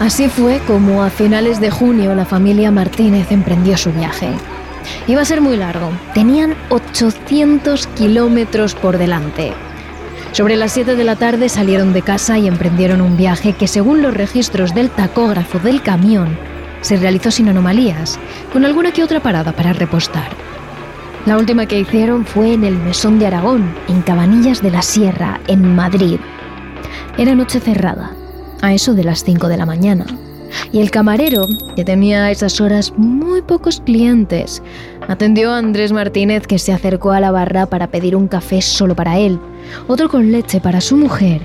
Así 0.01 0.29
fue 0.31 0.59
como 0.67 1.03
a 1.03 1.11
finales 1.11 1.61
de 1.61 1.71
junio 1.71 2.15
la 2.15 2.25
familia 2.25 2.71
Martínez 2.71 3.31
emprendió 3.31 3.77
su 3.77 3.93
viaje. 3.93 4.29
Iba 5.07 5.21
a 5.21 5.27
ser 5.27 5.43
muy 5.43 5.59
largo. 5.59 5.91
Tenían 6.15 6.55
800 6.71 7.87
kilómetros 7.89 8.75
por 8.75 8.97
delante. 8.97 9.53
Sobre 10.33 10.57
las 10.57 10.73
7 10.73 10.95
de 10.95 11.05
la 11.05 11.17
tarde 11.17 11.49
salieron 11.49 11.93
de 11.93 12.03
casa 12.03 12.39
y 12.39 12.47
emprendieron 12.47 13.01
un 13.01 13.17
viaje 13.17 13.53
que, 13.53 13.67
según 13.67 14.01
los 14.01 14.15
registros 14.15 14.75
del 14.75 14.89
tacógrafo 14.89 15.59
del 15.59 15.83
camión, 15.83 16.39
se 16.83 16.97
realizó 16.97 17.33
sin 17.33 17.49
anomalías, 17.49 18.19
con 18.53 18.65
alguna 18.65 18.93
que 18.93 19.03
otra 19.03 19.21
parada 19.21 19.53
para 19.53 19.73
repostar. 19.73 20.29
La 21.27 21.37
última 21.37 21.67
que 21.67 21.81
hicieron 21.81 22.25
fue 22.25 22.55
en 22.55 22.65
el 22.65 22.79
Mesón 22.79 23.19
de 23.19 23.27
Aragón, 23.27 23.75
en 23.89 24.03
Cabanillas 24.03 24.63
de 24.63 24.71
la 24.71 24.83
Sierra, 24.83 25.41
en 25.49 25.75
Madrid. 25.75 26.21
Era 27.19 27.35
noche 27.35 27.59
cerrada, 27.59 28.13
a 28.63 28.73
eso 28.73 28.95
de 28.95 29.05
las 29.05 29.25
5 29.25 29.49
de 29.49 29.57
la 29.57 29.67
mañana. 29.67 30.07
Y 30.73 30.81
el 30.81 30.91
camarero, 30.91 31.49
que 31.75 31.85
tenía 31.85 32.25
a 32.25 32.31
esas 32.31 32.61
horas 32.61 32.95
muy 32.97 33.43
pocos 33.43 33.83
clientes, 33.85 34.63
atendió 35.11 35.51
a 35.51 35.59
Andrés 35.59 35.91
Martínez 35.91 36.47
que 36.47 36.61
se 36.61 36.73
acercó 36.73 37.11
a 37.11 37.19
la 37.19 37.33
barra 37.33 37.67
para 37.67 37.89
pedir 37.89 38.15
un 38.15 38.29
café 38.29 38.63
solo 38.63 38.95
para 38.95 39.19
él, 39.19 39.41
otro 39.89 40.09
con 40.09 40.31
leche 40.31 40.61
para 40.61 40.81
su 40.81 40.97
mujer 40.97 41.43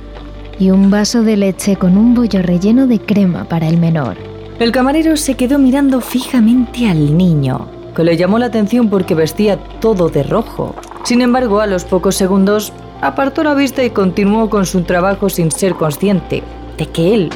y 0.60 0.70
un 0.70 0.92
vaso 0.92 1.24
de 1.24 1.36
leche 1.36 1.76
con 1.76 1.98
un 1.98 2.14
bollo 2.14 2.44
relleno 2.44 2.86
de 2.86 3.00
crema 3.00 3.46
para 3.46 3.68
el 3.68 3.78
menor. 3.78 4.18
El 4.60 4.72
camarero 4.72 5.18
se 5.18 5.34
quedó 5.34 5.58
mirando 5.58 6.00
fijamente 6.00 6.88
al 6.88 7.18
niño, 7.18 7.68
que 7.96 8.04
le 8.04 8.18
llamó 8.18 8.38
la 8.38 8.46
atención 8.46 8.88
porque 8.88 9.16
vestía 9.16 9.58
todo 9.80 10.10
de 10.10 10.22
rojo. 10.22 10.76
Sin 11.04 11.22
embargo, 11.22 11.60
a 11.60 11.66
los 11.66 11.86
pocos 11.86 12.16
segundos 12.16 12.72
apartó 13.02 13.44
la 13.44 13.56
vista 13.56 13.84
y 13.84 13.90
continuó 13.90 14.52
con 14.52 14.68
su 14.68 14.84
trabajo 14.84 15.28
sin 15.28 15.50
ser 15.50 15.74
consciente 15.74 16.44
de 16.78 16.86
que 16.86 17.16
él, 17.16 17.30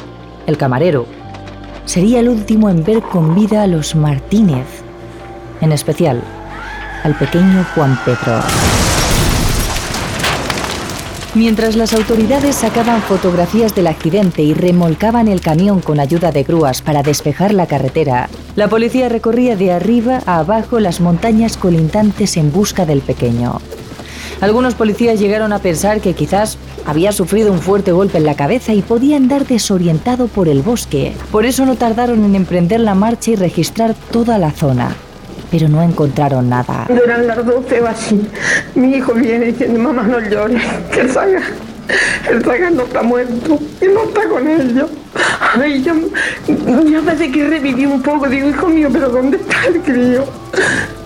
el 0.46 0.56
camarero, 0.56 1.06
sería 1.86 2.20
el 2.20 2.28
último 2.28 2.70
en 2.70 2.84
ver 2.84 3.02
con 3.02 3.34
vida 3.34 3.64
a 3.64 3.66
los 3.66 3.96
Martínez, 3.96 4.79
en 5.60 5.72
especial 5.72 6.22
al 7.04 7.14
pequeño 7.14 7.64
Juan 7.74 7.98
Pedro. 8.04 8.40
Mientras 11.34 11.76
las 11.76 11.92
autoridades 11.92 12.56
sacaban 12.56 13.02
fotografías 13.02 13.72
del 13.76 13.86
accidente 13.86 14.42
y 14.42 14.52
remolcaban 14.52 15.28
el 15.28 15.40
camión 15.40 15.80
con 15.80 16.00
ayuda 16.00 16.32
de 16.32 16.42
grúas 16.42 16.82
para 16.82 17.04
despejar 17.04 17.54
la 17.54 17.66
carretera, 17.66 18.28
la 18.56 18.66
policía 18.66 19.08
recorría 19.08 19.54
de 19.54 19.70
arriba 19.70 20.22
a 20.26 20.38
abajo 20.40 20.80
las 20.80 21.00
montañas 21.00 21.56
colindantes 21.56 22.36
en 22.36 22.50
busca 22.50 22.84
del 22.84 23.00
pequeño. 23.00 23.60
Algunos 24.40 24.74
policías 24.74 25.20
llegaron 25.20 25.52
a 25.52 25.60
pensar 25.60 26.00
que 26.00 26.14
quizás 26.14 26.58
había 26.84 27.12
sufrido 27.12 27.52
un 27.52 27.60
fuerte 27.60 27.92
golpe 27.92 28.18
en 28.18 28.24
la 28.24 28.34
cabeza 28.34 28.72
y 28.74 28.82
podía 28.82 29.16
andar 29.16 29.46
desorientado 29.46 30.26
por 30.26 30.48
el 30.48 30.62
bosque. 30.62 31.12
Por 31.30 31.44
eso 31.44 31.64
no 31.64 31.76
tardaron 31.76 32.24
en 32.24 32.34
emprender 32.34 32.80
la 32.80 32.96
marcha 32.96 33.30
y 33.30 33.36
registrar 33.36 33.94
toda 34.10 34.38
la 34.38 34.50
zona 34.50 34.96
pero 35.50 35.68
no 35.68 35.82
encontraron 35.82 36.48
nada. 36.48 36.86
Eran 36.88 37.26
las 37.26 37.44
12 37.44 37.80
o 37.80 37.86
así. 37.86 38.28
Mi 38.74 38.96
hijo 38.96 39.12
viene 39.14 39.46
diciendo, 39.46 39.78
mamá, 39.80 40.04
no 40.04 40.20
llores, 40.20 40.62
que 40.92 41.00
el 41.00 41.10
Saga, 41.10 41.42
el 42.30 42.44
Saga 42.44 42.70
no 42.70 42.82
está 42.82 43.02
muerto 43.02 43.58
y 43.80 43.86
no 43.86 44.04
está 44.04 44.28
con 44.28 44.46
ellos. 44.46 44.90
Ay, 45.60 45.82
yo, 45.82 45.94
yo 46.84 47.02
parece 47.02 47.32
que 47.32 47.48
reviví 47.48 47.84
un 47.86 48.00
poco, 48.02 48.28
digo, 48.28 48.48
hijo 48.48 48.68
mío, 48.68 48.88
pero 48.92 49.08
¿dónde 49.08 49.38
está 49.38 49.66
el 49.66 49.80
crío? 49.80 50.24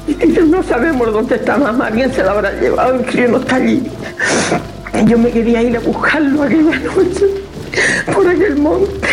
Y 0.06 0.26
no 0.26 0.62
sabemos 0.62 1.12
dónde 1.12 1.36
está 1.36 1.56
mamá, 1.56 1.86
alguien 1.86 2.12
se 2.12 2.22
la 2.22 2.32
habrá 2.32 2.52
llevado, 2.52 2.96
el 2.96 3.06
crío 3.06 3.28
no 3.28 3.38
está 3.38 3.56
allí. 3.56 3.82
Yo 5.06 5.18
me 5.18 5.30
quería 5.30 5.62
ir 5.62 5.76
a 5.76 5.80
buscarlo 5.80 6.42
aquella 6.42 6.78
noche 6.78 7.26
por 8.12 8.28
aquel 8.28 8.56
monte. 8.56 9.08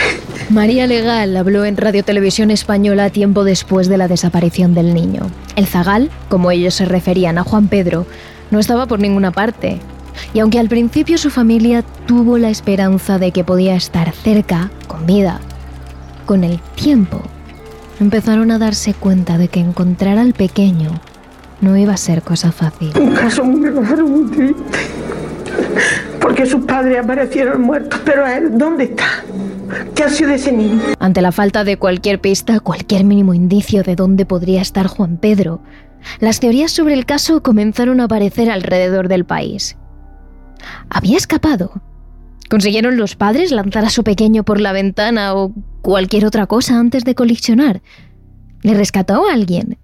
María 0.52 0.86
Legal 0.86 1.38
habló 1.38 1.64
en 1.64 1.78
Radio 1.78 2.04
Televisión 2.04 2.52
Española 2.52 3.10
tiempo 3.10 3.46
después 3.46 3.88
de 3.88 3.98
la 3.98 4.10
desaparición 4.10 4.74
del 4.74 4.94
niño. 4.94 5.32
El 5.56 5.66
zagal, 5.66 6.12
como 6.28 6.52
ellos 6.52 6.74
se 6.74 6.84
referían 6.84 7.38
a 7.38 7.44
Juan 7.44 7.70
Pedro, 7.70 8.06
no 8.52 8.60
estaba 8.60 8.86
por 8.86 9.00
ninguna 9.00 9.32
parte. 9.32 9.80
Y 10.34 10.40
aunque 10.40 10.60
al 10.60 10.68
principio 10.68 11.18
su 11.18 11.30
familia 11.30 11.84
tuvo 12.06 12.38
la 12.38 12.50
esperanza 12.50 13.18
de 13.18 13.32
que 13.32 13.46
podía 13.46 13.76
estar 13.76 14.12
cerca, 14.12 14.70
con 14.88 15.06
vida, 15.06 15.40
con 16.26 16.44
el 16.44 16.60
tiempo 16.76 17.22
empezaron 18.02 18.52
a 18.52 18.58
darse 18.58 18.94
cuenta 18.94 19.38
de 19.38 19.48
que 19.48 19.62
encontrar 19.62 20.18
al 20.18 20.34
pequeño 20.34 20.90
no 21.62 21.78
iba 21.78 21.94
a 21.94 21.98
ser 21.98 22.24
cosa 22.24 22.52
fácil. 22.52 22.92
Un 23.00 23.14
caso 23.14 23.46
muy 23.46 23.70
raro, 23.70 24.06
muy 24.06 24.30
triste. 24.32 24.64
Porque 26.22 26.46
sus 26.46 26.66
padres 26.66 27.04
aparecieron 27.04 27.62
muertos, 27.62 28.00
pero 28.06 28.26
él, 28.28 28.58
¿dónde 28.58 28.86
está? 28.86 29.24
¿Qué 29.96 30.04
ha 30.04 30.10
sido 30.10 30.30
de 30.30 30.36
ese 30.36 30.52
niño? 30.52 30.82
Ante 31.00 31.22
la 31.22 31.32
falta 31.32 31.64
de 31.64 31.78
cualquier 31.78 32.20
pista, 32.20 32.60
cualquier 32.60 33.04
mínimo 33.04 33.34
indicio 33.34 33.84
de 33.84 33.96
dónde 33.96 34.26
podría 34.26 34.62
estar 34.62 34.88
Juan 34.88 35.18
Pedro, 35.18 35.62
las 36.20 36.40
teorías 36.40 36.72
sobre 36.72 36.94
el 36.94 37.06
caso 37.06 37.42
comenzaron 37.42 38.00
a 38.00 38.06
aparecer 38.06 38.50
alrededor 38.50 39.08
del 39.08 39.26
país. 39.26 39.78
¿Había 40.90 41.18
escapado? 41.18 41.82
¿Consiguieron 42.50 42.98
los 42.98 43.16
padres 43.16 43.52
lanzar 43.52 43.86
a 43.86 43.90
su 43.90 44.04
pequeño 44.04 44.44
por 44.44 44.60
la 44.60 44.74
ventana 44.74 45.36
o 45.36 45.54
cualquier 45.82 46.26
otra 46.26 46.48
cosa 46.48 46.78
antes 46.78 47.06
de 47.06 47.16
colisionar? 47.16 47.82
¿Le 48.62 48.74
rescató 48.74 49.28
a 49.28 49.34
alguien? 49.34 49.78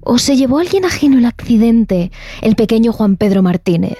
¿O 0.00 0.18
se 0.18 0.36
llevó 0.36 0.58
a 0.58 0.60
alguien 0.62 0.84
ajeno 0.84 1.18
el 1.18 1.26
accidente, 1.26 2.12
el 2.42 2.54
pequeño 2.56 2.92
Juan 2.92 3.16
Pedro 3.16 3.42
Martínez? 3.42 3.98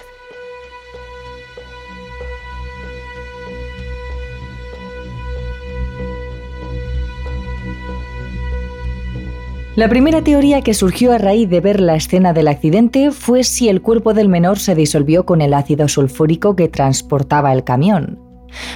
La 9.75 9.89
primera 9.89 10.23
teoría 10.23 10.61
que 10.61 10.73
surgió 10.73 11.11
a 11.11 11.17
raíz 11.17 11.49
de 11.49 11.59
ver 11.59 11.81
la 11.81 11.95
escena 11.95 12.31
del 12.31 12.47
accidente 12.47 13.11
fue 13.11 13.43
si 13.43 13.67
el 13.67 13.81
cuerpo 13.81 14.13
del 14.13 14.29
menor 14.29 14.57
se 14.57 14.73
disolvió 14.73 15.25
con 15.25 15.41
el 15.41 15.53
ácido 15.53 15.89
sulfúrico 15.89 16.55
que 16.55 16.69
transportaba 16.69 17.51
el 17.51 17.65
camión. 17.65 18.17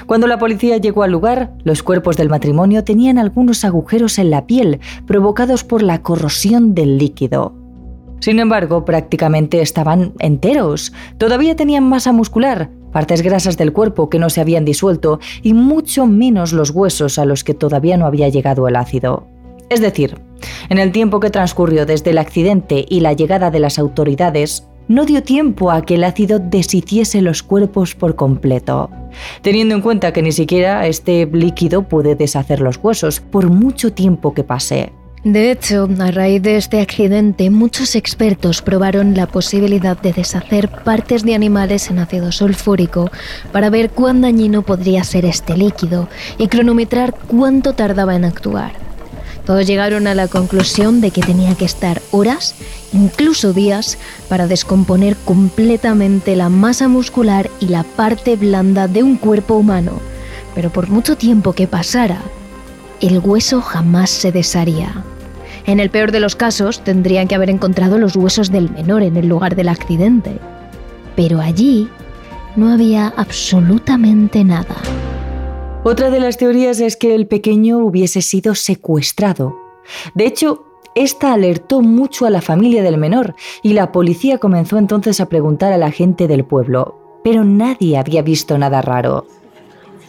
Cuando 0.08 0.28
la 0.28 0.38
policía 0.38 0.76
llegó 0.76 1.04
al 1.04 1.12
lugar, 1.12 1.54
los 1.64 1.84
cuerpos 1.84 2.18
del 2.18 2.28
matrimonio 2.28 2.84
tenían 2.84 3.18
algunos 3.18 3.64
agujeros 3.64 4.20
en 4.20 4.30
la 4.30 4.46
piel 4.46 4.82
provocados 5.08 5.64
por 5.64 5.84
la 5.84 6.02
corrosión 6.02 6.76
del 6.76 6.98
líquido. 6.98 7.56
Sin 8.20 8.40
embargo, 8.40 8.84
prácticamente 8.84 9.62
estaban 9.62 10.12
enteros. 10.20 10.92
Todavía 11.18 11.56
tenían 11.56 11.88
masa 11.88 12.12
muscular, 12.12 12.72
partes 12.92 13.22
grasas 13.22 13.56
del 13.56 13.72
cuerpo 13.72 14.10
que 14.10 14.20
no 14.20 14.30
se 14.30 14.42
habían 14.42 14.66
disuelto 14.66 15.22
y 15.44 15.54
mucho 15.54 16.08
menos 16.08 16.52
los 16.52 16.72
huesos 16.72 17.18
a 17.20 17.24
los 17.24 17.46
que 17.46 17.54
todavía 17.54 17.96
no 17.96 18.06
había 18.06 18.28
llegado 18.28 18.68
el 18.68 18.76
ácido. 18.76 19.39
Es 19.70 19.82
decir, 19.82 20.20
en 20.70 20.80
el 20.80 20.92
tiempo 20.92 21.20
que 21.20 21.30
transcurrió 21.30 21.86
desde 21.86 22.12
el 22.12 22.18
accidente 22.18 22.86
y 22.90 23.02
la 23.02 23.14
llegada 23.14 23.52
de 23.52 23.60
las 23.60 23.78
autoridades, 23.80 24.68
no 24.88 25.06
dio 25.06 25.22
tiempo 25.22 25.70
a 25.70 25.84
que 25.84 25.96
el 25.96 26.04
ácido 26.04 26.40
deshiciese 26.40 27.22
los 27.22 27.44
cuerpos 27.44 27.94
por 27.94 28.16
completo, 28.16 28.90
teniendo 29.44 29.76
en 29.76 29.82
cuenta 29.82 30.12
que 30.12 30.24
ni 30.24 30.32
siquiera 30.32 30.88
este 30.88 31.28
líquido 31.32 31.84
puede 31.84 32.16
deshacer 32.16 32.60
los 32.60 32.78
huesos 32.82 33.20
por 33.20 33.50
mucho 33.50 33.94
tiempo 33.94 34.34
que 34.34 34.44
pase. 34.44 34.92
De 35.24 35.52
hecho, 35.52 35.88
a 36.00 36.12
raíz 36.12 36.42
de 36.42 36.56
este 36.56 36.80
accidente, 36.80 37.50
muchos 37.50 37.96
expertos 37.96 38.62
probaron 38.62 39.16
la 39.16 39.28
posibilidad 39.28 40.00
de 40.02 40.14
deshacer 40.14 40.70
partes 40.70 41.24
de 41.24 41.36
animales 41.36 41.92
en 41.92 42.00
ácido 42.00 42.32
sulfúrico 42.32 43.12
para 43.52 43.70
ver 43.70 43.92
cuán 43.92 44.22
dañino 44.22 44.62
podría 44.62 45.04
ser 45.04 45.26
este 45.26 45.58
líquido 45.58 46.08
y 46.38 46.48
cronometrar 46.48 47.14
cuánto 47.28 47.74
tardaba 47.74 48.16
en 48.16 48.26
actuar. 48.26 48.89
Todos 49.50 49.66
llegaron 49.66 50.06
a 50.06 50.14
la 50.14 50.28
conclusión 50.28 51.02
de 51.02 51.10
que 51.10 51.24
tenía 51.24 51.56
que 51.56 51.66
estar 51.66 52.04
horas, 52.12 52.54
incluso 52.94 53.52
días, 53.52 53.98
para 54.28 54.46
descomponer 54.46 55.16
completamente 55.26 56.36
la 56.36 56.50
masa 56.50 56.88
muscular 56.88 57.50
y 57.60 57.66
la 57.66 57.82
parte 57.82 58.36
blanda 58.36 58.88
de 58.88 59.02
un 59.02 59.18
cuerpo 59.18 59.56
humano. 59.56 59.94
Pero 60.54 60.70
por 60.70 60.88
mucho 60.90 61.18
tiempo 61.18 61.54
que 61.54 61.66
pasara, 61.66 62.22
el 63.02 63.18
hueso 63.18 63.60
jamás 63.60 64.12
se 64.12 64.32
desharía. 64.32 65.04
En 65.66 65.80
el 65.80 65.90
peor 65.90 66.12
de 66.12 66.20
los 66.20 66.36
casos, 66.36 66.84
tendrían 66.84 67.28
que 67.28 67.34
haber 67.34 67.50
encontrado 67.50 67.98
los 67.98 68.16
huesos 68.16 68.52
del 68.52 68.70
menor 68.70 69.02
en 69.02 69.18
el 69.18 69.28
lugar 69.28 69.56
del 69.56 69.70
accidente. 69.70 70.38
Pero 71.16 71.42
allí 71.42 71.90
no 72.56 72.72
había 72.72 73.08
absolutamente 73.18 74.44
nada. 74.44 74.76
Otra 75.84 76.10
de 76.10 76.20
las 76.20 76.36
teorías 76.38 76.82
es 76.82 76.98
que 76.98 77.16
el 77.16 77.26
pequeño 77.26 77.78
hubiese 77.78 78.22
sido 78.22 78.54
secuestrado. 78.54 79.58
De 80.14 80.26
hecho, 80.26 80.66
esta 80.94 81.32
alertó 81.32 81.82
mucho 81.82 82.26
a 82.26 82.30
la 82.30 82.42
familia 82.42 82.84
del 82.84 82.98
menor 82.98 83.34
y 83.64 83.72
la 83.72 83.94
policía 83.94 84.40
comenzó 84.40 84.78
entonces 84.78 85.22
a 85.22 85.30
preguntar 85.30 85.72
a 85.72 85.78
la 85.78 85.92
gente 85.92 86.28
del 86.28 86.44
pueblo, 86.44 87.22
pero 87.24 87.46
nadie 87.46 87.98
había 87.98 88.22
visto 88.22 88.58
nada 88.58 88.82
raro. 88.82 89.26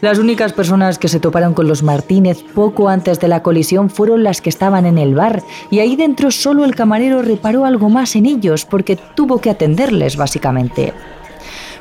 Las 0.00 0.18
únicas 0.18 0.52
personas 0.52 0.98
que 0.98 1.08
se 1.08 1.20
toparon 1.20 1.54
con 1.54 1.68
los 1.68 1.84
Martínez 1.84 2.42
poco 2.54 2.88
antes 2.88 3.20
de 3.20 3.28
la 3.28 3.42
colisión 3.44 3.90
fueron 3.90 4.24
las 4.24 4.40
que 4.40 4.50
estaban 4.50 4.86
en 4.86 4.98
el 4.98 5.14
bar, 5.14 5.44
y 5.70 5.78
ahí 5.78 5.94
dentro 5.94 6.32
solo 6.32 6.64
el 6.64 6.74
camarero 6.74 7.22
reparó 7.22 7.64
algo 7.64 7.88
más 7.90 8.16
en 8.16 8.26
ellos 8.26 8.64
porque 8.64 8.98
tuvo 9.14 9.40
que 9.40 9.50
atenderles 9.50 10.16
básicamente. 10.16 10.94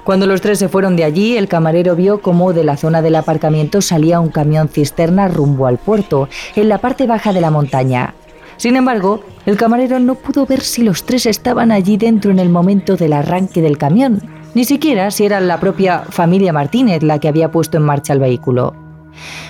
Cuando 0.04 0.26
los 0.26 0.42
tres 0.42 0.60
se 0.60 0.70
fueron 0.70 0.96
de 0.96 1.04
allí, 1.04 1.38
el 1.38 1.48
camarero 1.48 1.96
vio 1.96 2.22
cómo 2.22 2.54
de 2.54 2.64
la 2.64 2.78
zona 2.78 3.02
del 3.02 3.16
aparcamiento 3.16 3.82
salía 3.82 4.20
un 4.20 4.30
camión 4.30 4.70
cisterna 4.70 5.28
rumbo 5.28 5.68
al 5.68 5.78
puerto, 5.78 6.30
en 6.56 6.70
la 6.70 6.80
parte 6.80 7.06
baja 7.08 7.34
de 7.34 7.42
la 7.42 7.52
montaña. 7.52 8.14
Sin 8.58 8.76
embargo, 8.76 9.22
el 9.46 9.56
camarero 9.56 10.00
no 10.00 10.16
pudo 10.16 10.46
ver 10.46 10.62
si 10.62 10.84
los 10.84 11.06
tres 11.06 11.26
estaban 11.26 11.72
allí 11.72 11.96
dentro 11.96 12.32
en 12.32 12.40
el 12.40 12.50
momento 12.50 12.98
del 12.98 13.14
arranque 13.14 13.62
del 13.62 13.78
camión, 13.78 14.22
ni 14.54 14.66
siquiera 14.66 15.12
si 15.12 15.26
era 15.26 15.40
la 15.40 15.60
propia 15.60 16.00
familia 16.10 16.52
Martínez 16.52 17.04
la 17.04 17.20
que 17.20 17.28
había 17.28 17.52
puesto 17.52 17.78
en 17.78 17.84
marcha 17.84 18.14
el 18.14 18.20
vehículo. 18.20 18.76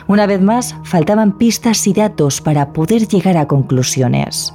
Una 0.07 0.25
vez 0.25 0.41
más, 0.41 0.75
faltaban 0.83 1.37
pistas 1.37 1.85
y 1.87 1.93
datos 1.93 2.41
para 2.41 2.73
poder 2.73 3.07
llegar 3.07 3.37
a 3.37 3.47
conclusiones. 3.47 4.53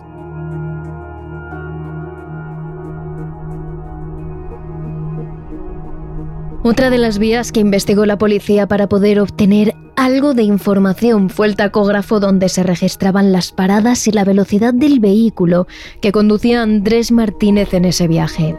Otra 6.67 6.89
de 6.89 6.97
las 6.97 7.19
vías 7.19 7.53
que 7.53 7.61
investigó 7.61 8.07
la 8.07 8.17
policía 8.17 8.67
para 8.67 8.89
poder 8.89 9.21
obtener 9.21 9.75
algo 9.97 10.33
de 10.33 10.45
información 10.45 11.29
fue 11.29 11.47
el 11.47 11.57
tacógrafo 11.57 12.21
donde 12.21 12.49
se 12.49 12.63
registraban 12.63 13.33
las 13.33 13.53
paradas 13.53 14.09
y 14.09 14.13
la 14.13 14.25
velocidad 14.25 14.73
del 14.73 14.99
vehículo 14.99 15.67
que 16.01 16.11
conducía 16.11 16.63
Andrés 16.63 17.13
Martínez 17.13 17.75
en 17.75 17.85
ese 17.85 18.09
viaje. 18.09 18.57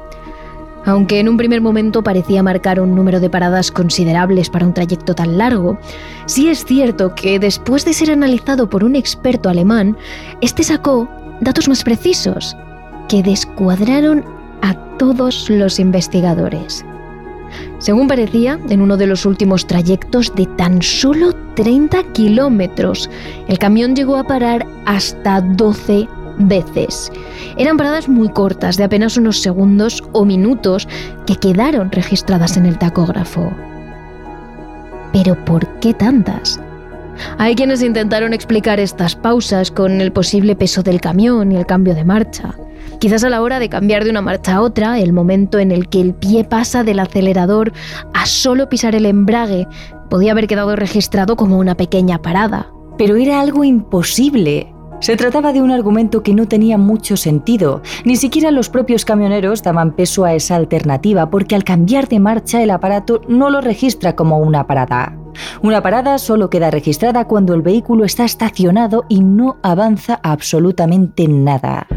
Aunque 0.86 1.20
en 1.20 1.28
un 1.28 1.38
primer 1.38 1.62
momento 1.62 2.04
parecía 2.04 2.44
marcar 2.44 2.80
un 2.80 2.94
número 2.94 3.20
de 3.20 3.32
paradas 3.32 3.72
considerables 3.72 4.52
para 4.52 4.68
un 4.68 4.76
trayecto 4.76 5.16
tan 5.16 5.40
largo, 5.40 5.80
sí 6.28 6.48
es 6.48 6.64
cierto 6.64 7.16
que 7.16 7.40
después 7.40 7.86
de 7.86 7.94
ser 7.94 8.12
analizado 8.12 8.70
por 8.70 8.84
un 8.84 8.96
experto 8.96 9.50
alemán, 9.50 9.98
este 10.42 10.62
sacó 10.62 11.10
datos 11.42 11.68
más 11.68 11.84
precisos 11.84 12.56
que 13.10 13.24
descuadraron 13.24 14.24
a 14.62 14.76
todos 15.00 15.50
los 15.50 15.80
investigadores. 15.80 16.86
Según 17.86 18.08
parecía, 18.08 18.60
en 18.70 18.82
uno 18.82 18.98
de 18.98 19.06
los 19.06 19.28
últimos 19.28 19.68
trayectos 19.68 20.34
de 20.34 20.48
tan 20.48 20.82
solo 20.82 21.34
30 21.54 22.02
kilómetros, 22.14 23.12
el 23.48 23.60
camión 23.60 23.96
llegó 23.96 24.18
a 24.18 24.24
parar 24.24 24.66
hasta 24.88 25.40
12 25.40 26.08
veces. 26.40 27.12
Eran 27.58 27.78
paradas 27.78 28.10
muy 28.10 28.30
cortas, 28.30 28.78
de 28.78 28.86
apenas 28.86 29.18
unos 29.18 29.40
segundos 29.40 30.04
o 30.14 30.26
minutos, 30.26 30.88
que 31.28 31.36
quedaron 31.36 31.92
registradas 31.92 32.58
en 32.58 32.66
el 32.66 32.80
tacógrafo. 32.80 33.54
Pero 35.14 35.36
¿por 35.46 35.68
qué 35.80 35.94
tantas? 35.94 36.60
Hay 37.38 37.54
quienes 37.54 37.84
intentaron 37.84 38.34
explicar 38.34 38.80
estas 38.80 39.16
pausas 39.16 39.70
con 39.70 40.02
el 40.02 40.12
posible 40.12 40.56
peso 40.56 40.82
del 40.82 41.00
camión 41.00 41.52
y 41.52 41.56
el 41.56 41.68
cambio 41.68 41.94
de 41.94 42.04
marcha. 42.04 42.56
Quizás 43.00 43.24
a 43.24 43.30
la 43.30 43.42
hora 43.42 43.60
de 43.60 43.70
cambiar 43.70 44.04
de 44.04 44.10
una 44.10 44.22
marcha 44.22 44.56
a 44.56 44.62
otra, 44.62 45.00
el 45.00 45.14
momento 45.14 45.60
en 45.60 45.72
el 45.72 45.90
que 45.90 46.02
el 46.02 46.14
pie 46.14 46.44
pasa 46.44 46.84
del 46.84 47.00
acelerador 47.00 47.74
a 48.14 48.26
solo 48.26 48.70
pisar 48.70 48.96
el 48.96 49.06
embrague, 49.06 49.68
podía 50.10 50.32
haber 50.32 50.48
quedado 50.48 50.76
registrado 50.76 51.36
como 51.36 51.58
una 51.58 51.76
pequeña 51.76 52.22
parada. 52.22 52.72
Pero 52.98 53.16
era 53.16 53.42
algo 53.42 53.64
imposible. 53.64 54.72
Se 55.02 55.18
trataba 55.18 55.52
de 55.52 55.62
un 55.62 55.72
argumento 55.72 56.24
que 56.24 56.34
no 56.34 56.48
tenía 56.48 56.78
mucho 56.78 57.18
sentido. 57.18 57.82
Ni 58.06 58.16
siquiera 58.16 58.50
los 58.50 58.70
propios 58.70 59.04
camioneros 59.04 59.62
daban 59.62 59.96
peso 59.96 60.24
a 60.24 60.34
esa 60.34 60.56
alternativa 60.56 61.30
porque 61.30 61.56
al 61.56 61.64
cambiar 61.64 62.08
de 62.08 62.20
marcha 62.20 62.64
el 62.64 62.72
aparato 62.72 63.22
no 63.28 63.50
lo 63.50 63.62
registra 63.62 64.16
como 64.16 64.40
una 64.40 64.66
parada. 64.68 65.18
Una 65.62 65.82
parada 65.82 66.18
solo 66.18 66.50
queda 66.50 66.72
registrada 66.72 67.26
cuando 67.26 67.54
el 67.54 67.62
vehículo 67.62 68.06
está 68.06 68.24
estacionado 68.24 69.06
y 69.10 69.22
no 69.22 69.58
avanza 69.62 70.20
absolutamente 70.24 71.28
nada. 71.28 71.88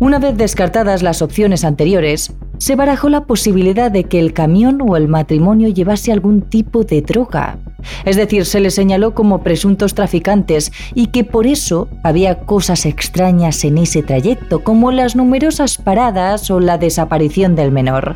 Una 0.00 0.20
vez 0.20 0.36
descartadas 0.36 1.02
las 1.02 1.22
opciones 1.22 1.64
anteriores, 1.64 2.32
se 2.58 2.76
barajó 2.76 3.08
la 3.08 3.24
posibilidad 3.24 3.90
de 3.90 4.04
que 4.04 4.20
el 4.20 4.32
camión 4.32 4.80
o 4.80 4.96
el 4.96 5.08
matrimonio 5.08 5.68
llevase 5.68 6.12
algún 6.12 6.42
tipo 6.42 6.84
de 6.84 7.02
droga. 7.02 7.58
Es 8.04 8.14
decir, 8.14 8.44
se 8.44 8.60
les 8.60 8.74
señaló 8.74 9.12
como 9.12 9.42
presuntos 9.42 9.94
traficantes 9.94 10.70
y 10.94 11.08
que 11.08 11.24
por 11.24 11.48
eso 11.48 11.88
había 12.04 12.40
cosas 12.40 12.86
extrañas 12.86 13.64
en 13.64 13.78
ese 13.78 14.02
trayecto, 14.04 14.62
como 14.62 14.92
las 14.92 15.16
numerosas 15.16 15.78
paradas 15.78 16.48
o 16.50 16.60
la 16.60 16.78
desaparición 16.78 17.56
del 17.56 17.72
menor. 17.72 18.14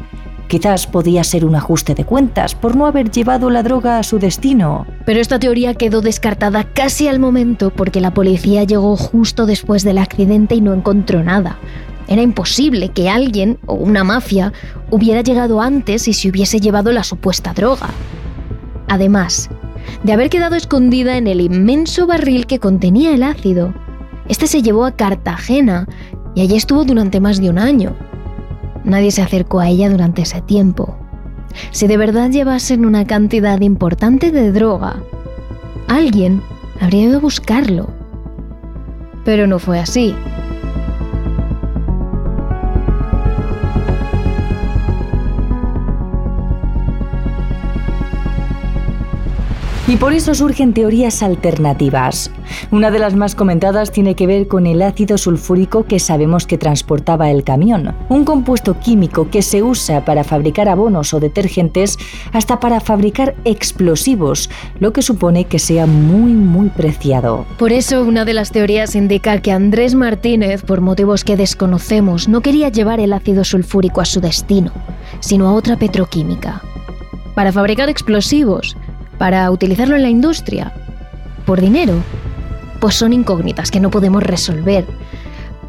Quizás 0.52 0.86
podía 0.86 1.24
ser 1.24 1.46
un 1.46 1.54
ajuste 1.54 1.94
de 1.94 2.04
cuentas 2.04 2.54
por 2.54 2.76
no 2.76 2.84
haber 2.84 3.10
llevado 3.10 3.48
la 3.48 3.62
droga 3.62 3.98
a 3.98 4.02
su 4.02 4.18
destino. 4.18 4.86
Pero 5.06 5.18
esta 5.18 5.38
teoría 5.38 5.72
quedó 5.72 6.02
descartada 6.02 6.64
casi 6.64 7.08
al 7.08 7.18
momento 7.18 7.70
porque 7.70 8.02
la 8.02 8.12
policía 8.12 8.64
llegó 8.64 8.94
justo 8.98 9.46
después 9.46 9.82
del 9.82 9.96
accidente 9.96 10.54
y 10.54 10.60
no 10.60 10.74
encontró 10.74 11.24
nada. 11.24 11.56
Era 12.06 12.20
imposible 12.20 12.90
que 12.90 13.08
alguien 13.08 13.60
o 13.64 13.72
una 13.72 14.04
mafia 14.04 14.52
hubiera 14.90 15.22
llegado 15.22 15.62
antes 15.62 16.06
y 16.06 16.12
se 16.12 16.28
hubiese 16.28 16.60
llevado 16.60 16.92
la 16.92 17.02
supuesta 17.02 17.54
droga. 17.54 17.88
Además, 18.88 19.48
de 20.02 20.12
haber 20.12 20.28
quedado 20.28 20.54
escondida 20.54 21.16
en 21.16 21.28
el 21.28 21.40
inmenso 21.40 22.06
barril 22.06 22.46
que 22.46 22.58
contenía 22.58 23.14
el 23.14 23.22
ácido, 23.22 23.72
este 24.28 24.46
se 24.46 24.60
llevó 24.60 24.84
a 24.84 24.96
Cartagena 24.96 25.88
y 26.34 26.42
allí 26.42 26.56
estuvo 26.56 26.84
durante 26.84 27.20
más 27.20 27.40
de 27.40 27.48
un 27.48 27.58
año. 27.58 27.96
Nadie 28.84 29.10
se 29.10 29.22
acercó 29.22 29.60
a 29.60 29.68
ella 29.68 29.90
durante 29.90 30.22
ese 30.22 30.40
tiempo. 30.40 30.96
Si 31.70 31.86
de 31.86 31.96
verdad 31.96 32.30
llevasen 32.30 32.84
una 32.84 33.06
cantidad 33.06 33.60
importante 33.60 34.30
de 34.30 34.52
droga, 34.52 35.02
alguien 35.88 36.42
habría 36.80 37.04
ido 37.04 37.18
a 37.18 37.20
buscarlo. 37.20 37.90
Pero 39.24 39.46
no 39.46 39.58
fue 39.58 39.78
así. 39.78 40.14
Y 49.86 49.96
por 49.96 50.14
eso 50.14 50.34
surgen 50.34 50.72
teorías 50.72 51.22
alternativas. 51.22 52.30
Una 52.70 52.90
de 52.90 52.98
las 52.98 53.14
más 53.14 53.34
comentadas 53.34 53.90
tiene 53.90 54.14
que 54.14 54.26
ver 54.26 54.48
con 54.48 54.66
el 54.66 54.82
ácido 54.82 55.18
sulfúrico 55.18 55.84
que 55.84 55.98
sabemos 55.98 56.46
que 56.46 56.58
transportaba 56.58 57.30
el 57.30 57.44
camión, 57.44 57.94
un 58.08 58.24
compuesto 58.24 58.78
químico 58.78 59.28
que 59.30 59.42
se 59.42 59.62
usa 59.62 60.04
para 60.04 60.24
fabricar 60.24 60.68
abonos 60.68 61.12
o 61.14 61.20
detergentes 61.20 61.98
hasta 62.32 62.60
para 62.60 62.80
fabricar 62.80 63.34
explosivos, 63.44 64.48
lo 64.80 64.92
que 64.92 65.02
supone 65.02 65.44
que 65.44 65.58
sea 65.58 65.86
muy 65.86 66.32
muy 66.32 66.68
preciado. 66.68 67.44
Por 67.58 67.72
eso 67.72 68.02
una 68.02 68.24
de 68.24 68.34
las 68.34 68.52
teorías 68.52 68.94
indica 68.94 69.40
que 69.40 69.52
Andrés 69.52 69.94
Martínez, 69.94 70.62
por 70.62 70.80
motivos 70.80 71.24
que 71.24 71.36
desconocemos, 71.36 72.28
no 72.28 72.40
quería 72.40 72.68
llevar 72.68 73.00
el 73.00 73.12
ácido 73.12 73.44
sulfúrico 73.44 74.00
a 74.00 74.04
su 74.04 74.20
destino, 74.20 74.72
sino 75.20 75.48
a 75.48 75.52
otra 75.52 75.76
petroquímica. 75.76 76.62
Para 77.34 77.52
fabricar 77.52 77.88
explosivos, 77.88 78.76
para 79.18 79.50
utilizarlo 79.50 79.94
en 79.96 80.02
la 80.02 80.10
industria? 80.10 80.72
¿Por 81.46 81.60
dinero? 81.60 81.94
Pues 82.82 82.96
son 82.96 83.12
incógnitas 83.12 83.70
que 83.70 83.78
no 83.78 83.92
podemos 83.92 84.24
resolver. 84.24 84.84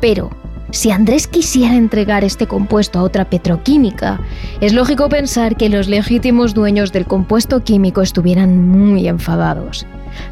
Pero, 0.02 0.32
si 0.72 0.90
Andrés 0.90 1.28
quisiera 1.28 1.76
entregar 1.76 2.24
este 2.24 2.48
compuesto 2.48 2.98
a 2.98 3.04
otra 3.04 3.30
petroquímica, 3.30 4.20
es 4.62 4.74
lógico 4.74 5.10
pensar 5.10 5.56
que 5.56 5.70
los 5.70 5.88
legítimos 5.88 6.56
dueños 6.56 6.92
del 6.92 7.06
compuesto 7.06 7.64
químico 7.64 8.02
estuvieran 8.02 8.68
muy 8.68 9.08
enfadados. 9.08 9.86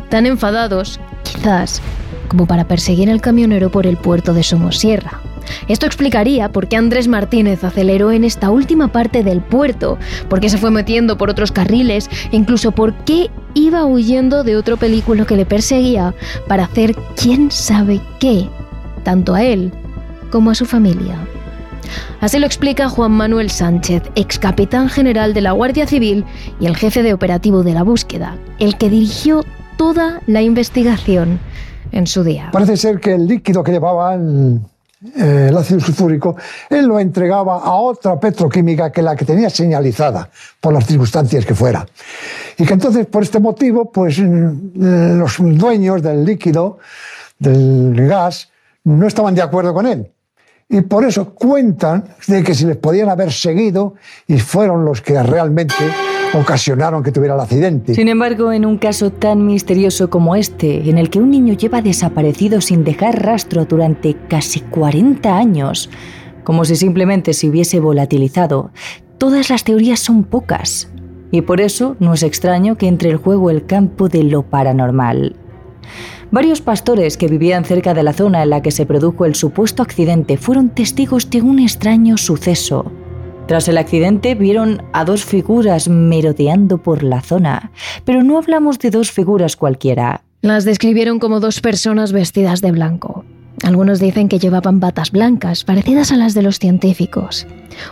Tan 0.10 0.26
enfadados, 0.26 1.00
quizás, 1.22 1.84
como 2.28 2.48
para 2.48 2.68
perseguir 2.68 3.12
al 3.12 3.22
camionero 3.22 3.70
por 3.70 3.86
el 3.86 3.98
puerto 3.98 4.34
de 4.34 4.42
Somosierra. 4.42 5.22
Esto 5.68 5.86
explicaría 5.86 6.52
por 6.52 6.68
qué 6.68 6.78
Andrés 6.78 7.08
Martínez 7.08 7.64
aceleró 7.64 8.12
en 8.12 8.24
esta 8.24 8.50
última 8.50 8.88
parte 8.88 9.24
del 9.24 9.42
puerto, 9.42 10.00
por 10.30 10.40
qué 10.40 10.50
se 10.50 10.58
fue 10.58 10.72
metiendo 10.72 11.16
por 11.16 11.30
otros 11.30 11.52
carriles 11.52 12.10
e 12.32 12.38
incluso 12.38 12.72
por 12.72 12.96
qué 13.04 13.30
iba 13.54 13.86
huyendo 13.86 14.44
de 14.44 14.56
otro 14.56 14.78
película 14.78 15.26
que 15.26 15.36
le 15.36 15.46
perseguía 15.46 16.14
para 16.48 16.66
hacer 16.66 16.96
quién 17.16 17.52
sabe 17.52 18.02
qué, 18.20 18.48
tanto 19.04 19.34
a 19.34 19.44
él 19.44 19.72
como 20.32 20.52
a 20.52 20.56
su 20.56 20.66
familia. 20.66 21.18
Así 22.22 22.40
lo 22.40 22.46
explica 22.46 22.90
Juan 22.90 23.12
Manuel 23.12 23.50
Sánchez, 23.50 24.04
ex 24.16 24.40
capitán 24.40 24.90
general 24.90 25.34
de 25.34 25.42
la 25.42 25.52
Guardia 25.52 25.88
Civil 25.88 26.24
y 26.60 26.68
el 26.68 26.78
jefe 26.78 27.04
de 27.04 27.14
operativo 27.14 27.64
de 27.64 27.74
la 27.74 27.84
búsqueda, 27.84 28.38
el 28.60 28.78
que 28.78 28.90
dirigió 28.90 29.44
toda 29.78 30.22
la 30.28 30.42
investigación 30.42 31.40
en 31.92 32.08
su 32.08 32.24
día. 32.24 32.50
Parece 32.54 32.78
ser 32.78 33.00
que 33.00 33.16
el 33.16 33.28
líquido 33.28 33.64
que 33.64 33.72
llevaba 33.72 34.14
el, 34.14 34.62
eh, 35.04 35.48
el 35.50 35.58
ácido 35.58 35.80
sulfúrico, 35.80 36.36
él 36.70 36.86
lo 36.86 37.00
entregaba 37.00 37.60
a 37.60 37.74
otra 37.74 38.20
petroquímica 38.20 38.92
que 38.92 39.02
la 39.02 39.16
que 39.16 39.26
tenía 39.26 39.50
señalizada, 39.50 40.30
por 40.60 40.74
las 40.74 40.86
circunstancias 40.86 41.44
que 41.46 41.56
fuera. 41.56 41.88
Y 42.58 42.66
que 42.66 42.74
entonces, 42.74 43.08
por 43.08 43.24
este 43.24 43.40
motivo, 43.40 43.92
pues 43.92 44.20
mm, 44.20 45.18
los 45.18 45.38
dueños 45.40 46.04
del 46.04 46.24
líquido, 46.24 46.78
del 47.40 48.08
gas, 48.08 48.50
no 48.84 49.08
estaban 49.08 49.34
de 49.34 49.42
acuerdo 49.42 49.74
con 49.74 49.88
él. 49.88 50.12
Y 50.70 50.82
por 50.82 51.04
eso 51.04 51.34
cuentan 51.34 52.06
de 52.28 52.44
que 52.44 52.54
si 52.54 52.66
les 52.66 52.78
podían 52.78 53.10
haber 53.10 53.32
seguido 53.34 53.96
y 54.28 54.40
fueron 54.40 54.86
los 54.86 55.02
que 55.02 55.22
realmente 55.22 55.74
ocasionaron 56.34 57.04
que 57.04 57.12
tuviera 57.12 57.36
el 57.36 57.42
accidente. 57.42 57.94
Sin 57.94 58.08
embargo, 58.08 58.52
en 58.52 58.66
un 58.66 58.78
caso 58.78 59.12
tan 59.12 59.46
misterioso 59.46 60.10
como 60.10 60.36
este, 60.36 60.90
en 60.90 60.98
el 60.98 61.10
que 61.10 61.20
un 61.20 61.30
niño 61.30 61.54
lleva 61.54 61.82
desaparecido 61.82 62.62
sin 62.62 62.84
dejar 62.84 63.24
rastro 63.24 63.66
durante 63.66 64.16
casi 64.28 64.62
40 64.62 65.36
años, 65.36 65.90
como 66.44 66.66
si 66.66 66.76
simplemente 66.76 67.34
se 67.34 67.50
hubiese 67.50 67.80
volatilizado, 67.80 68.72
todas 69.18 69.50
las 69.50 69.64
teorías 69.64 70.00
son 70.00 70.24
pocas. 70.24 70.90
Y 71.32 71.42
por 71.42 71.62
eso 71.62 71.96
no 72.00 72.14
es 72.14 72.24
extraño 72.24 72.78
que 72.78 72.88
entre 72.88 73.10
el 73.10 73.18
juego 73.18 73.50
el 73.50 73.66
campo 73.66 74.10
de 74.10 74.24
lo 74.24 74.44
paranormal. 74.44 75.36
Varios 76.32 76.62
pastores 76.62 77.18
que 77.18 77.28
vivían 77.28 77.66
cerca 77.66 77.94
de 77.94 78.04
la 78.04 78.14
zona 78.14 78.44
en 78.44 78.50
la 78.50 78.62
que 78.62 78.72
se 78.72 78.86
produjo 78.86 79.26
el 79.26 79.36
supuesto 79.36 79.84
accidente 79.84 80.38
fueron 80.38 80.70
testigos 80.70 81.30
de 81.30 81.42
un 81.42 81.60
extraño 81.60 82.18
suceso. 82.18 82.92
Tras 83.48 83.68
el 83.68 83.78
accidente 83.78 84.36
vieron 84.36 84.84
a 84.94 85.04
dos 85.04 85.26
figuras 85.26 85.90
merodeando 85.90 86.78
por 86.78 87.04
la 87.04 87.22
zona, 87.22 87.72
pero 88.06 88.24
no 88.24 88.38
hablamos 88.38 88.80
de 88.80 88.92
dos 88.92 89.12
figuras 89.12 89.56
cualquiera. 89.56 90.24
Las 90.42 90.66
describieron 90.66 91.20
como 91.20 91.40
dos 91.40 91.60
personas 91.60 92.14
vestidas 92.14 92.62
de 92.62 92.72
blanco. 92.72 93.26
Algunos 93.64 94.00
dicen 94.00 94.28
que 94.28 94.40
llevaban 94.40 94.80
batas 94.80 95.12
blancas, 95.12 95.64
parecidas 95.64 96.12
a 96.12 96.18
las 96.18 96.34
de 96.34 96.42
los 96.42 96.60
científicos. 96.60 97.46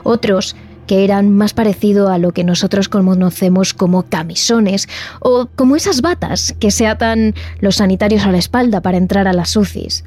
Otros 0.03 0.55
que 0.87 1.03
eran 1.03 1.35
más 1.35 1.53
parecido 1.53 2.09
a 2.09 2.17
lo 2.17 2.31
que 2.31 2.43
nosotros 2.43 2.89
conocemos 2.89 3.75
como 3.75 4.03
camisones 4.03 4.89
o 5.19 5.47
como 5.55 5.75
esas 5.75 6.01
batas 6.01 6.55
que 6.59 6.71
se 6.71 6.87
atan 6.87 7.35
los 7.59 7.75
sanitarios 7.75 8.25
a 8.25 8.31
la 8.31 8.39
espalda 8.39 8.81
para 8.81 8.97
entrar 8.97 9.27
a 9.27 9.33
las 9.33 9.55
UCIs. 9.55 10.05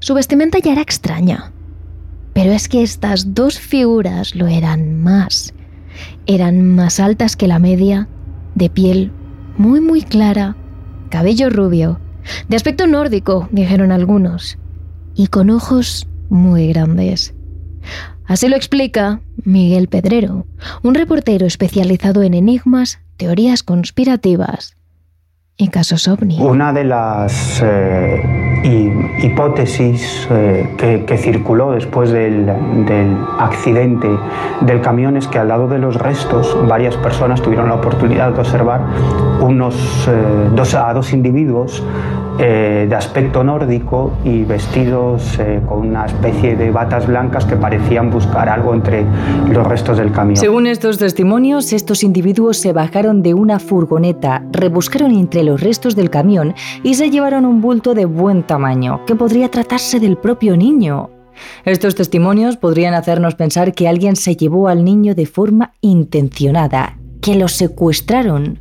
Su 0.00 0.14
vestimenta 0.14 0.58
ya 0.58 0.72
era 0.72 0.82
extraña, 0.82 1.52
pero 2.38 2.52
es 2.52 2.68
que 2.68 2.84
estas 2.84 3.34
dos 3.34 3.58
figuras 3.58 4.36
lo 4.36 4.46
eran 4.46 5.02
más. 5.02 5.52
Eran 6.24 6.76
más 6.76 7.00
altas 7.00 7.34
que 7.34 7.48
la 7.48 7.58
media, 7.58 8.06
de 8.54 8.70
piel 8.70 9.10
muy 9.56 9.80
muy 9.80 10.02
clara, 10.02 10.54
cabello 11.10 11.50
rubio, 11.50 11.98
de 12.48 12.54
aspecto 12.54 12.86
nórdico, 12.86 13.48
dijeron 13.50 13.90
algunos, 13.90 14.56
y 15.16 15.26
con 15.26 15.50
ojos 15.50 16.06
muy 16.28 16.68
grandes. 16.68 17.34
Así 18.24 18.48
lo 18.48 18.54
explica 18.54 19.20
Miguel 19.42 19.88
Pedrero, 19.88 20.46
un 20.84 20.94
reportero 20.94 21.44
especializado 21.44 22.22
en 22.22 22.34
enigmas, 22.34 23.00
teorías 23.16 23.64
conspirativas 23.64 24.76
y 25.56 25.70
casos 25.70 26.06
ovni. 26.06 26.38
Una 26.38 26.72
de 26.72 26.84
las 26.84 27.60
eh, 27.64 28.47
hipótesis 29.22 30.28
eh, 30.30 31.04
que, 31.06 31.18
circuló 31.18 31.72
después 31.72 32.10
del, 32.10 32.48
accidente 33.38 34.08
del 34.60 34.80
camión 34.80 35.16
es 35.16 35.28
que 35.28 35.38
al 35.38 35.48
lado 35.48 35.68
de 35.68 35.78
los 35.78 35.96
restos 35.96 36.56
varias 36.66 36.96
personas 36.96 37.42
tuvieron 37.42 37.68
la 37.68 37.74
oportunidad 37.74 38.32
de 38.32 38.40
observar 38.40 38.80
unos, 39.40 40.08
eh, 40.08 40.50
dos, 40.54 40.74
a 40.74 40.92
dos 40.92 41.12
individuos 41.12 41.82
eh, 42.40 42.86
de 42.88 42.94
aspecto 42.94 43.42
nórdico 43.42 44.12
y 44.24 44.44
vestidos 44.44 45.40
eh, 45.40 45.60
con 45.66 45.88
una 45.88 46.06
especie 46.06 46.54
de 46.54 46.70
batas 46.70 47.08
blancas 47.08 47.44
que 47.44 47.56
parecían 47.56 48.12
buscar 48.12 48.48
algo 48.48 48.74
entre 48.74 49.04
los 49.50 49.66
restos 49.66 49.98
del 49.98 50.12
camión. 50.12 50.36
Según 50.36 50.68
estos 50.68 50.98
testimonios, 50.98 51.72
estos 51.72 52.04
individuos 52.04 52.58
se 52.58 52.72
bajaron 52.72 53.22
de 53.22 53.34
una 53.34 53.58
furgoneta, 53.58 54.44
rebuscaron 54.52 55.10
entre 55.10 55.42
los 55.42 55.60
restos 55.60 55.96
del 55.96 56.10
camión 56.10 56.54
y 56.84 56.94
se 56.94 57.10
llevaron 57.10 57.44
un 57.44 57.60
bulto 57.60 57.92
de 57.94 58.04
buen 58.04 58.44
tamaño, 58.48 59.06
que 59.06 59.14
podría 59.14 59.48
tratarse 59.48 60.00
del 60.00 60.16
propio 60.16 60.56
niño. 60.56 61.10
Estos 61.64 61.94
testimonios 61.94 62.56
podrían 62.56 62.94
hacernos 62.94 63.36
pensar 63.36 63.72
que 63.72 63.86
alguien 63.86 64.16
se 64.16 64.34
llevó 64.34 64.66
al 64.66 64.84
niño 64.84 65.14
de 65.14 65.26
forma 65.26 65.74
intencionada, 65.80 66.98
que 67.20 67.36
lo 67.36 67.46
secuestraron 67.46 68.58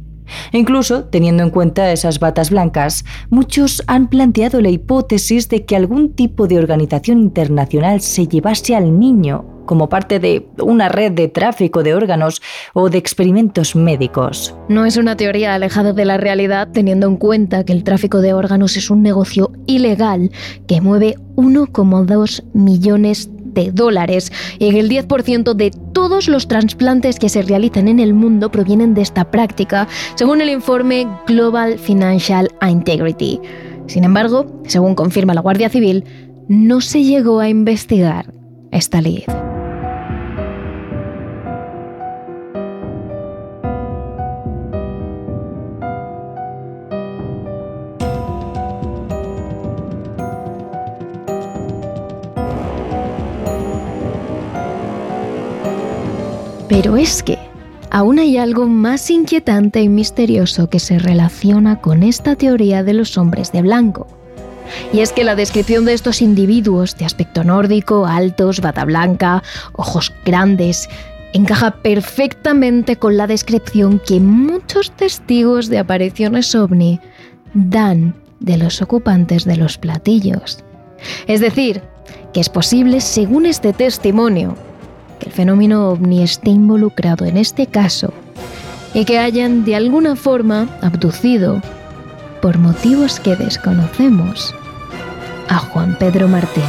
Incluso, 0.51 1.05
teniendo 1.05 1.43
en 1.43 1.49
cuenta 1.49 1.91
esas 1.91 2.19
batas 2.19 2.49
blancas, 2.49 3.05
muchos 3.29 3.83
han 3.87 4.07
planteado 4.07 4.61
la 4.61 4.69
hipótesis 4.69 5.49
de 5.49 5.65
que 5.65 5.75
algún 5.75 6.13
tipo 6.13 6.47
de 6.47 6.59
organización 6.59 7.19
internacional 7.19 8.01
se 8.01 8.27
llevase 8.27 8.75
al 8.75 8.99
niño 8.99 9.57
como 9.67 9.89
parte 9.89 10.19
de 10.19 10.47
una 10.63 10.89
red 10.89 11.11
de 11.11 11.27
tráfico 11.27 11.83
de 11.83 11.93
órganos 11.93 12.41
o 12.73 12.89
de 12.89 12.97
experimentos 12.97 13.75
médicos. 13.75 14.55
No 14.69 14.85
es 14.85 14.97
una 14.97 15.15
teoría 15.15 15.53
alejada 15.53 15.93
de 15.93 16.05
la 16.05 16.17
realidad 16.17 16.69
teniendo 16.71 17.05
en 17.05 17.17
cuenta 17.17 17.63
que 17.63 17.73
el 17.73 17.83
tráfico 17.83 18.21
de 18.21 18.33
órganos 18.33 18.77
es 18.77 18.89
un 18.89 19.03
negocio 19.03 19.51
ilegal 19.67 20.31
que 20.67 20.81
mueve 20.81 21.15
1,2 21.35 22.43
millones 22.53 23.29
de 23.31 23.36
dólares 23.65 24.31
y 24.59 24.77
el 24.77 24.89
10% 24.89 25.53
de 25.53 25.71
todos 25.93 26.27
los 26.27 26.47
trasplantes 26.47 27.19
que 27.19 27.29
se 27.29 27.41
realizan 27.41 27.87
en 27.87 27.99
el 27.99 28.13
mundo 28.13 28.51
provienen 28.51 28.93
de 28.93 29.01
esta 29.01 29.31
práctica, 29.31 29.87
según 30.15 30.41
el 30.41 30.49
informe 30.49 31.07
Global 31.27 31.77
Financial 31.77 32.49
Integrity. 32.61 33.39
Sin 33.87 34.03
embargo, 34.03 34.61
según 34.65 34.95
confirma 34.95 35.33
la 35.33 35.41
Guardia 35.41 35.69
Civil, 35.69 36.03
no 36.47 36.81
se 36.81 37.03
llegó 37.03 37.39
a 37.39 37.49
investigar 37.49 38.33
esta 38.71 39.01
ley. 39.01 39.25
Pero 56.67 56.97
es 56.97 57.23
que 57.23 57.37
aún 57.91 58.19
hay 58.19 58.37
algo 58.37 58.67
más 58.67 59.09
inquietante 59.09 59.81
y 59.81 59.89
misterioso 59.89 60.69
que 60.69 60.79
se 60.79 60.99
relaciona 60.99 61.79
con 61.81 62.03
esta 62.03 62.35
teoría 62.35 62.83
de 62.83 62.93
los 62.93 63.17
hombres 63.17 63.51
de 63.51 63.61
blanco. 63.61 64.07
Y 64.91 64.99
es 64.99 65.13
que 65.13 65.23
la 65.23 65.35
descripción 65.35 65.85
de 65.85 65.93
estos 65.93 66.21
individuos 66.21 66.97
de 66.97 67.05
aspecto 67.05 67.43
nórdico, 67.43 68.05
altos, 68.05 68.59
bata 68.59 68.83
blanca, 68.83 69.41
ojos 69.73 70.13
grandes, 70.25 70.89
encaja 71.33 71.71
perfectamente 71.71 72.97
con 72.97 73.15
la 73.15 73.27
descripción 73.27 74.01
que 74.05 74.19
muchos 74.19 74.91
testigos 74.91 75.69
de 75.69 75.79
apariciones 75.79 76.53
ovni 76.53 76.99
dan 77.53 78.13
de 78.39 78.57
los 78.57 78.81
ocupantes 78.81 79.45
de 79.45 79.55
los 79.55 79.77
platillos. 79.77 80.63
Es 81.27 81.39
decir, 81.39 81.81
que 82.33 82.41
es 82.41 82.49
posible, 82.49 83.01
según 83.01 83.45
este 83.45 83.71
testimonio, 83.71 84.55
que 85.19 85.27
el 85.27 85.31
fenómeno 85.31 85.89
ovni 85.89 86.23
esté 86.23 86.49
involucrado 86.49 87.25
en 87.25 87.37
este 87.37 87.67
caso 87.67 88.13
y 88.93 89.05
que 89.05 89.19
hayan 89.19 89.65
de 89.65 89.75
alguna 89.75 90.15
forma 90.15 90.69
abducido, 90.81 91.61
por 92.41 92.57
motivos 92.57 93.19
que 93.19 93.35
desconocemos, 93.35 94.55
a 95.49 95.57
Juan 95.57 95.97
Pedro 95.99 96.27
Martínez. 96.27 96.67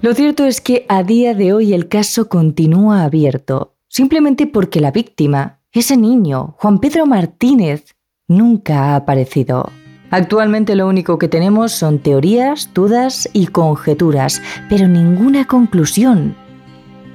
Lo 0.00 0.14
cierto 0.14 0.44
es 0.44 0.60
que 0.60 0.86
a 0.88 1.02
día 1.02 1.34
de 1.34 1.52
hoy 1.52 1.74
el 1.74 1.88
caso 1.88 2.28
continúa 2.28 3.04
abierto, 3.04 3.74
simplemente 3.88 4.46
porque 4.46 4.80
la 4.80 4.92
víctima, 4.92 5.60
ese 5.72 5.96
niño, 5.96 6.54
Juan 6.58 6.78
Pedro 6.78 7.04
Martínez, 7.04 7.94
nunca 8.26 8.86
ha 8.86 8.96
aparecido. 8.96 9.70
Actualmente 10.10 10.74
lo 10.74 10.88
único 10.88 11.18
que 11.18 11.28
tenemos 11.28 11.72
son 11.72 12.00
teorías, 12.00 12.70
dudas 12.74 13.28
y 13.32 13.46
conjeturas, 13.46 14.42
pero 14.68 14.88
ninguna 14.88 15.46
conclusión. 15.46 16.34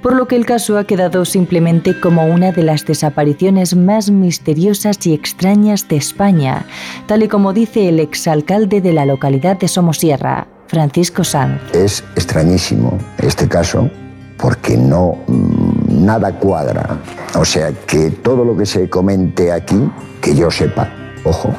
Por 0.02 0.16
lo 0.16 0.28
que 0.28 0.36
el 0.36 0.46
caso 0.46 0.78
ha 0.78 0.84
quedado 0.84 1.26
simplemente 1.26 2.00
como 2.00 2.28
una 2.28 2.52
de 2.52 2.64
las 2.64 2.86
desapariciones 2.86 3.76
más 3.76 4.12
misteriosas 4.12 5.06
y 5.08 5.14
extrañas 5.14 5.88
de 5.88 5.98
España, 5.98 6.68
tal 7.08 7.24
y 7.24 7.28
como 7.28 7.54
dice 7.54 7.90
el 7.90 8.00
exalcalde 8.00 8.82
de 8.82 8.94
la 8.94 9.06
localidad 9.06 9.58
de 9.58 9.68
Somosierra, 9.68 10.48
Francisco 10.68 11.24
Sanz. 11.24 11.60
Es 11.74 12.04
extrañísimo 12.16 12.98
este 13.18 13.48
caso 13.48 13.90
porque 14.38 14.78
no 14.78 15.18
mm, 15.28 16.06
nada 16.06 16.32
cuadra. 16.40 17.00
O 17.36 17.44
sea, 17.44 17.72
que 17.88 18.12
todo 18.12 18.46
lo 18.46 18.56
que 18.56 18.66
se 18.66 18.90
comente 18.90 19.52
aquí, 19.52 19.90
que 20.22 20.36
yo 20.36 20.52
sepa, 20.52 20.88
ojo, 21.24 21.50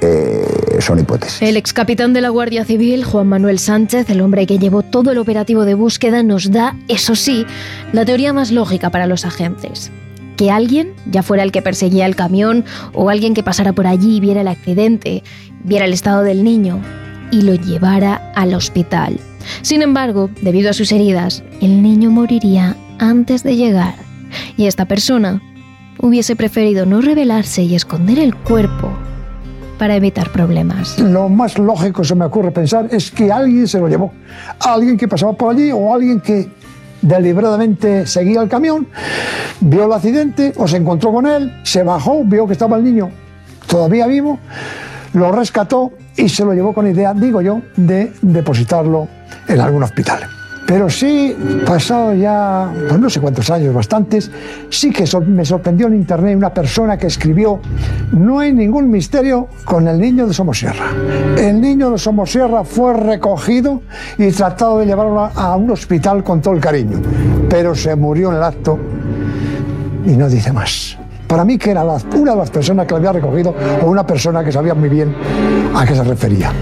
eh, 0.00 0.78
son 0.80 0.98
hipótesis. 0.98 1.42
El 1.42 1.56
ex 1.56 1.72
capitán 1.72 2.12
de 2.12 2.20
la 2.20 2.30
Guardia 2.30 2.64
Civil, 2.64 3.04
Juan 3.04 3.28
Manuel 3.28 3.58
Sánchez, 3.58 4.08
el 4.10 4.20
hombre 4.20 4.46
que 4.46 4.58
llevó 4.58 4.82
todo 4.82 5.12
el 5.12 5.18
operativo 5.18 5.64
de 5.64 5.74
búsqueda, 5.74 6.22
nos 6.22 6.50
da, 6.50 6.76
eso 6.88 7.14
sí, 7.14 7.44
la 7.92 8.04
teoría 8.04 8.32
más 8.32 8.50
lógica 8.50 8.90
para 8.90 9.06
los 9.06 9.24
agentes. 9.24 9.90
Que 10.36 10.50
alguien, 10.50 10.94
ya 11.10 11.22
fuera 11.22 11.42
el 11.42 11.52
que 11.52 11.60
perseguía 11.60 12.06
el 12.06 12.16
camión 12.16 12.64
o 12.94 13.10
alguien 13.10 13.34
que 13.34 13.42
pasara 13.42 13.72
por 13.72 13.86
allí 13.86 14.16
y 14.16 14.20
viera 14.20 14.40
el 14.40 14.48
accidente, 14.48 15.22
viera 15.64 15.84
el 15.84 15.92
estado 15.92 16.22
del 16.22 16.44
niño 16.44 16.80
y 17.30 17.42
lo 17.42 17.54
llevara 17.54 18.32
al 18.34 18.54
hospital. 18.54 19.20
Sin 19.62 19.82
embargo, 19.82 20.30
debido 20.40 20.70
a 20.70 20.74
sus 20.74 20.92
heridas, 20.92 21.42
el 21.60 21.82
niño 21.82 22.10
moriría 22.10 22.76
antes 22.98 23.42
de 23.42 23.56
llegar 23.56 23.94
y 24.56 24.66
esta 24.66 24.86
persona 24.86 25.42
hubiese 25.98 26.36
preferido 26.36 26.86
no 26.86 27.02
revelarse 27.02 27.62
y 27.62 27.74
esconder 27.74 28.18
el 28.18 28.34
cuerpo 28.34 28.96
para 29.80 29.96
evitar 29.96 30.30
problemas. 30.30 30.98
Lo 30.98 31.30
más 31.30 31.58
lógico 31.58 32.04
se 32.04 32.14
me 32.14 32.26
ocurre 32.26 32.50
pensar 32.50 32.88
es 32.90 33.10
que 33.10 33.32
alguien 33.32 33.66
se 33.66 33.80
lo 33.80 33.88
llevó. 33.88 34.12
Alguien 34.60 34.98
que 34.98 35.08
pasaba 35.08 35.32
por 35.32 35.54
allí 35.54 35.72
o 35.72 35.94
alguien 35.94 36.20
que 36.20 36.50
deliberadamente 37.00 38.06
seguía 38.06 38.42
el 38.42 38.48
camión, 38.50 38.86
vio 39.60 39.86
el 39.86 39.92
accidente 39.94 40.52
o 40.58 40.68
se 40.68 40.76
encontró 40.76 41.14
con 41.14 41.26
él, 41.26 41.62
se 41.62 41.82
bajó, 41.82 42.22
vio 42.24 42.46
que 42.46 42.52
estaba 42.52 42.76
el 42.76 42.84
niño 42.84 43.10
todavía 43.66 44.06
vivo, 44.06 44.38
lo 45.14 45.32
rescató 45.32 45.92
y 46.14 46.28
se 46.28 46.44
lo 46.44 46.52
llevó 46.52 46.74
con 46.74 46.86
idea, 46.86 47.14
digo 47.14 47.40
yo, 47.40 47.62
de 47.74 48.12
depositarlo 48.20 49.08
en 49.48 49.60
algún 49.60 49.82
hospital. 49.82 50.39
Pero 50.66 50.88
sí, 50.88 51.36
pasado 51.66 52.14
ya, 52.14 52.70
pues 52.88 53.00
no 53.00 53.10
sé 53.10 53.20
cuántos 53.20 53.50
años, 53.50 53.74
bastantes, 53.74 54.30
sí 54.68 54.90
que 54.90 55.04
me 55.26 55.44
sorprendió 55.44 55.88
en 55.88 55.94
internet 55.94 56.36
una 56.36 56.54
persona 56.54 56.96
que 56.96 57.08
escribió, 57.08 57.60
no 58.12 58.38
hay 58.38 58.52
ningún 58.52 58.88
misterio 58.88 59.48
con 59.64 59.88
el 59.88 60.00
niño 60.00 60.26
de 60.26 60.34
Somosierra. 60.34 60.86
El 61.36 61.60
niño 61.60 61.90
de 61.90 61.98
Somosierra 61.98 62.62
fue 62.62 62.94
recogido 62.94 63.82
y 64.16 64.30
tratado 64.30 64.78
de 64.78 64.86
llevarlo 64.86 65.20
a 65.34 65.56
un 65.56 65.70
hospital 65.70 66.22
con 66.22 66.40
todo 66.40 66.54
el 66.54 66.60
cariño, 66.60 67.00
pero 67.48 67.74
se 67.74 67.96
murió 67.96 68.30
en 68.30 68.36
el 68.36 68.42
acto 68.42 68.78
y 70.06 70.10
no 70.10 70.28
dice 70.28 70.52
más. 70.52 70.96
Para 71.26 71.44
mí 71.44 71.58
que 71.58 71.70
era 71.70 71.84
una 71.84 72.32
de 72.32 72.36
las 72.36 72.50
personas 72.50 72.86
que 72.86 72.90
lo 72.90 72.96
había 72.96 73.12
recogido 73.12 73.54
o 73.82 73.86
una 73.86 74.06
persona 74.06 74.44
que 74.44 74.52
sabía 74.52 74.74
muy 74.74 74.88
bien 74.88 75.14
a 75.74 75.86
qué 75.86 75.94
se 75.94 76.02
refería. 76.02 76.52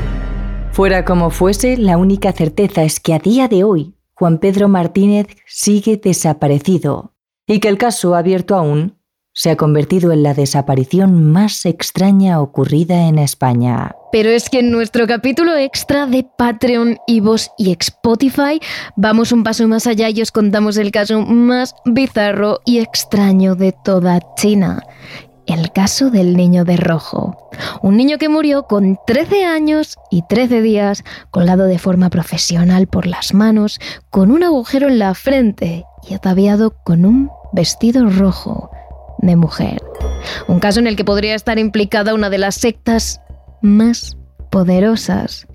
Fuera 0.78 1.04
como 1.04 1.30
fuese, 1.30 1.76
la 1.76 1.96
única 1.96 2.30
certeza 2.30 2.84
es 2.84 3.00
que 3.00 3.12
a 3.12 3.18
día 3.18 3.48
de 3.48 3.64
hoy 3.64 3.96
Juan 4.14 4.38
Pedro 4.38 4.68
Martínez 4.68 5.26
sigue 5.44 5.96
desaparecido 5.96 7.16
y 7.48 7.58
que 7.58 7.66
el 7.66 7.78
caso 7.78 8.14
abierto 8.14 8.54
aún 8.54 8.96
se 9.32 9.50
ha 9.50 9.56
convertido 9.56 10.12
en 10.12 10.22
la 10.22 10.34
desaparición 10.34 11.32
más 11.32 11.66
extraña 11.66 12.40
ocurrida 12.40 13.08
en 13.08 13.18
España. 13.18 13.96
Pero 14.12 14.30
es 14.30 14.48
que 14.48 14.60
en 14.60 14.70
nuestro 14.70 15.08
capítulo 15.08 15.56
extra 15.56 16.06
de 16.06 16.24
Patreon, 16.38 16.98
Ivos 17.08 17.50
y 17.58 17.72
Spotify 17.72 18.60
vamos 18.94 19.32
un 19.32 19.42
paso 19.42 19.66
más 19.66 19.88
allá 19.88 20.10
y 20.10 20.22
os 20.22 20.30
contamos 20.30 20.76
el 20.76 20.92
caso 20.92 21.22
más 21.22 21.74
bizarro 21.86 22.60
y 22.64 22.78
extraño 22.78 23.56
de 23.56 23.72
toda 23.72 24.20
China 24.36 24.84
el 25.48 25.72
caso 25.72 26.10
del 26.10 26.36
niño 26.36 26.64
de 26.64 26.76
rojo. 26.76 27.50
Un 27.82 27.96
niño 27.96 28.18
que 28.18 28.28
murió 28.28 28.64
con 28.64 28.98
13 29.06 29.44
años 29.44 29.96
y 30.10 30.22
13 30.22 30.60
días, 30.62 31.04
colgado 31.30 31.64
de 31.64 31.78
forma 31.78 32.10
profesional 32.10 32.86
por 32.86 33.06
las 33.06 33.34
manos, 33.34 33.80
con 34.10 34.30
un 34.30 34.42
agujero 34.42 34.88
en 34.88 34.98
la 34.98 35.14
frente 35.14 35.84
y 36.08 36.14
ataviado 36.14 36.76
con 36.84 37.04
un 37.04 37.30
vestido 37.52 38.08
rojo 38.08 38.70
de 39.18 39.36
mujer. 39.36 39.82
Un 40.46 40.60
caso 40.60 40.80
en 40.80 40.86
el 40.86 40.96
que 40.96 41.04
podría 41.04 41.34
estar 41.34 41.58
implicada 41.58 42.14
una 42.14 42.30
de 42.30 42.38
las 42.38 42.54
sectas 42.56 43.20
más 43.62 44.16
poderosas 44.50 45.46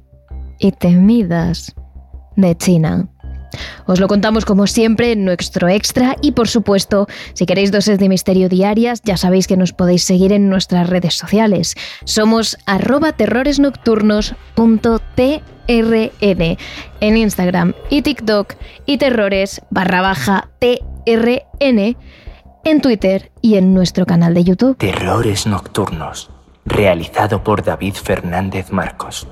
y 0.60 0.72
temidas 0.72 1.76
de 2.36 2.56
China. 2.56 3.10
Os 3.86 4.00
lo 4.00 4.08
contamos 4.08 4.46
como 4.46 4.68
siempre 4.68 5.12
en 5.12 5.26
nuestro 5.26 5.68
extra 5.68 6.16
y 6.22 6.32
por 6.32 6.48
supuesto, 6.48 7.08
si 7.34 7.46
queréis 7.46 7.72
dosis 7.72 7.98
de 7.98 8.10
misterio 8.10 8.50
diarias, 8.50 9.02
ya 9.04 9.18
sabéis 9.18 9.48
que 9.48 9.58
nos 9.58 9.74
podéis 9.74 10.04
seguir 10.04 10.32
en 10.34 10.50
nuestras 10.50 10.90
redes 10.90 11.16
sociales. 11.16 11.76
Somos 12.06 12.58
arroba 12.66 13.14
en 17.00 17.18
Instagram 17.18 17.74
y 17.90 18.02
TikTok 18.02 18.56
y 18.86 18.98
terrores 18.98 19.62
barra 19.70 20.02
baja 20.02 20.50
TRN 20.60 21.96
en 22.66 22.82
Twitter 22.82 23.32
y 23.42 23.56
en 23.56 23.74
nuestro 23.74 24.06
canal 24.06 24.34
de 24.34 24.44
YouTube. 24.44 24.78
Terrores 24.78 25.48
Nocturnos, 25.48 26.30
realizado 26.66 27.44
por 27.44 27.64
David 27.64 27.96
Fernández 27.96 28.72
Marcos. 28.72 29.28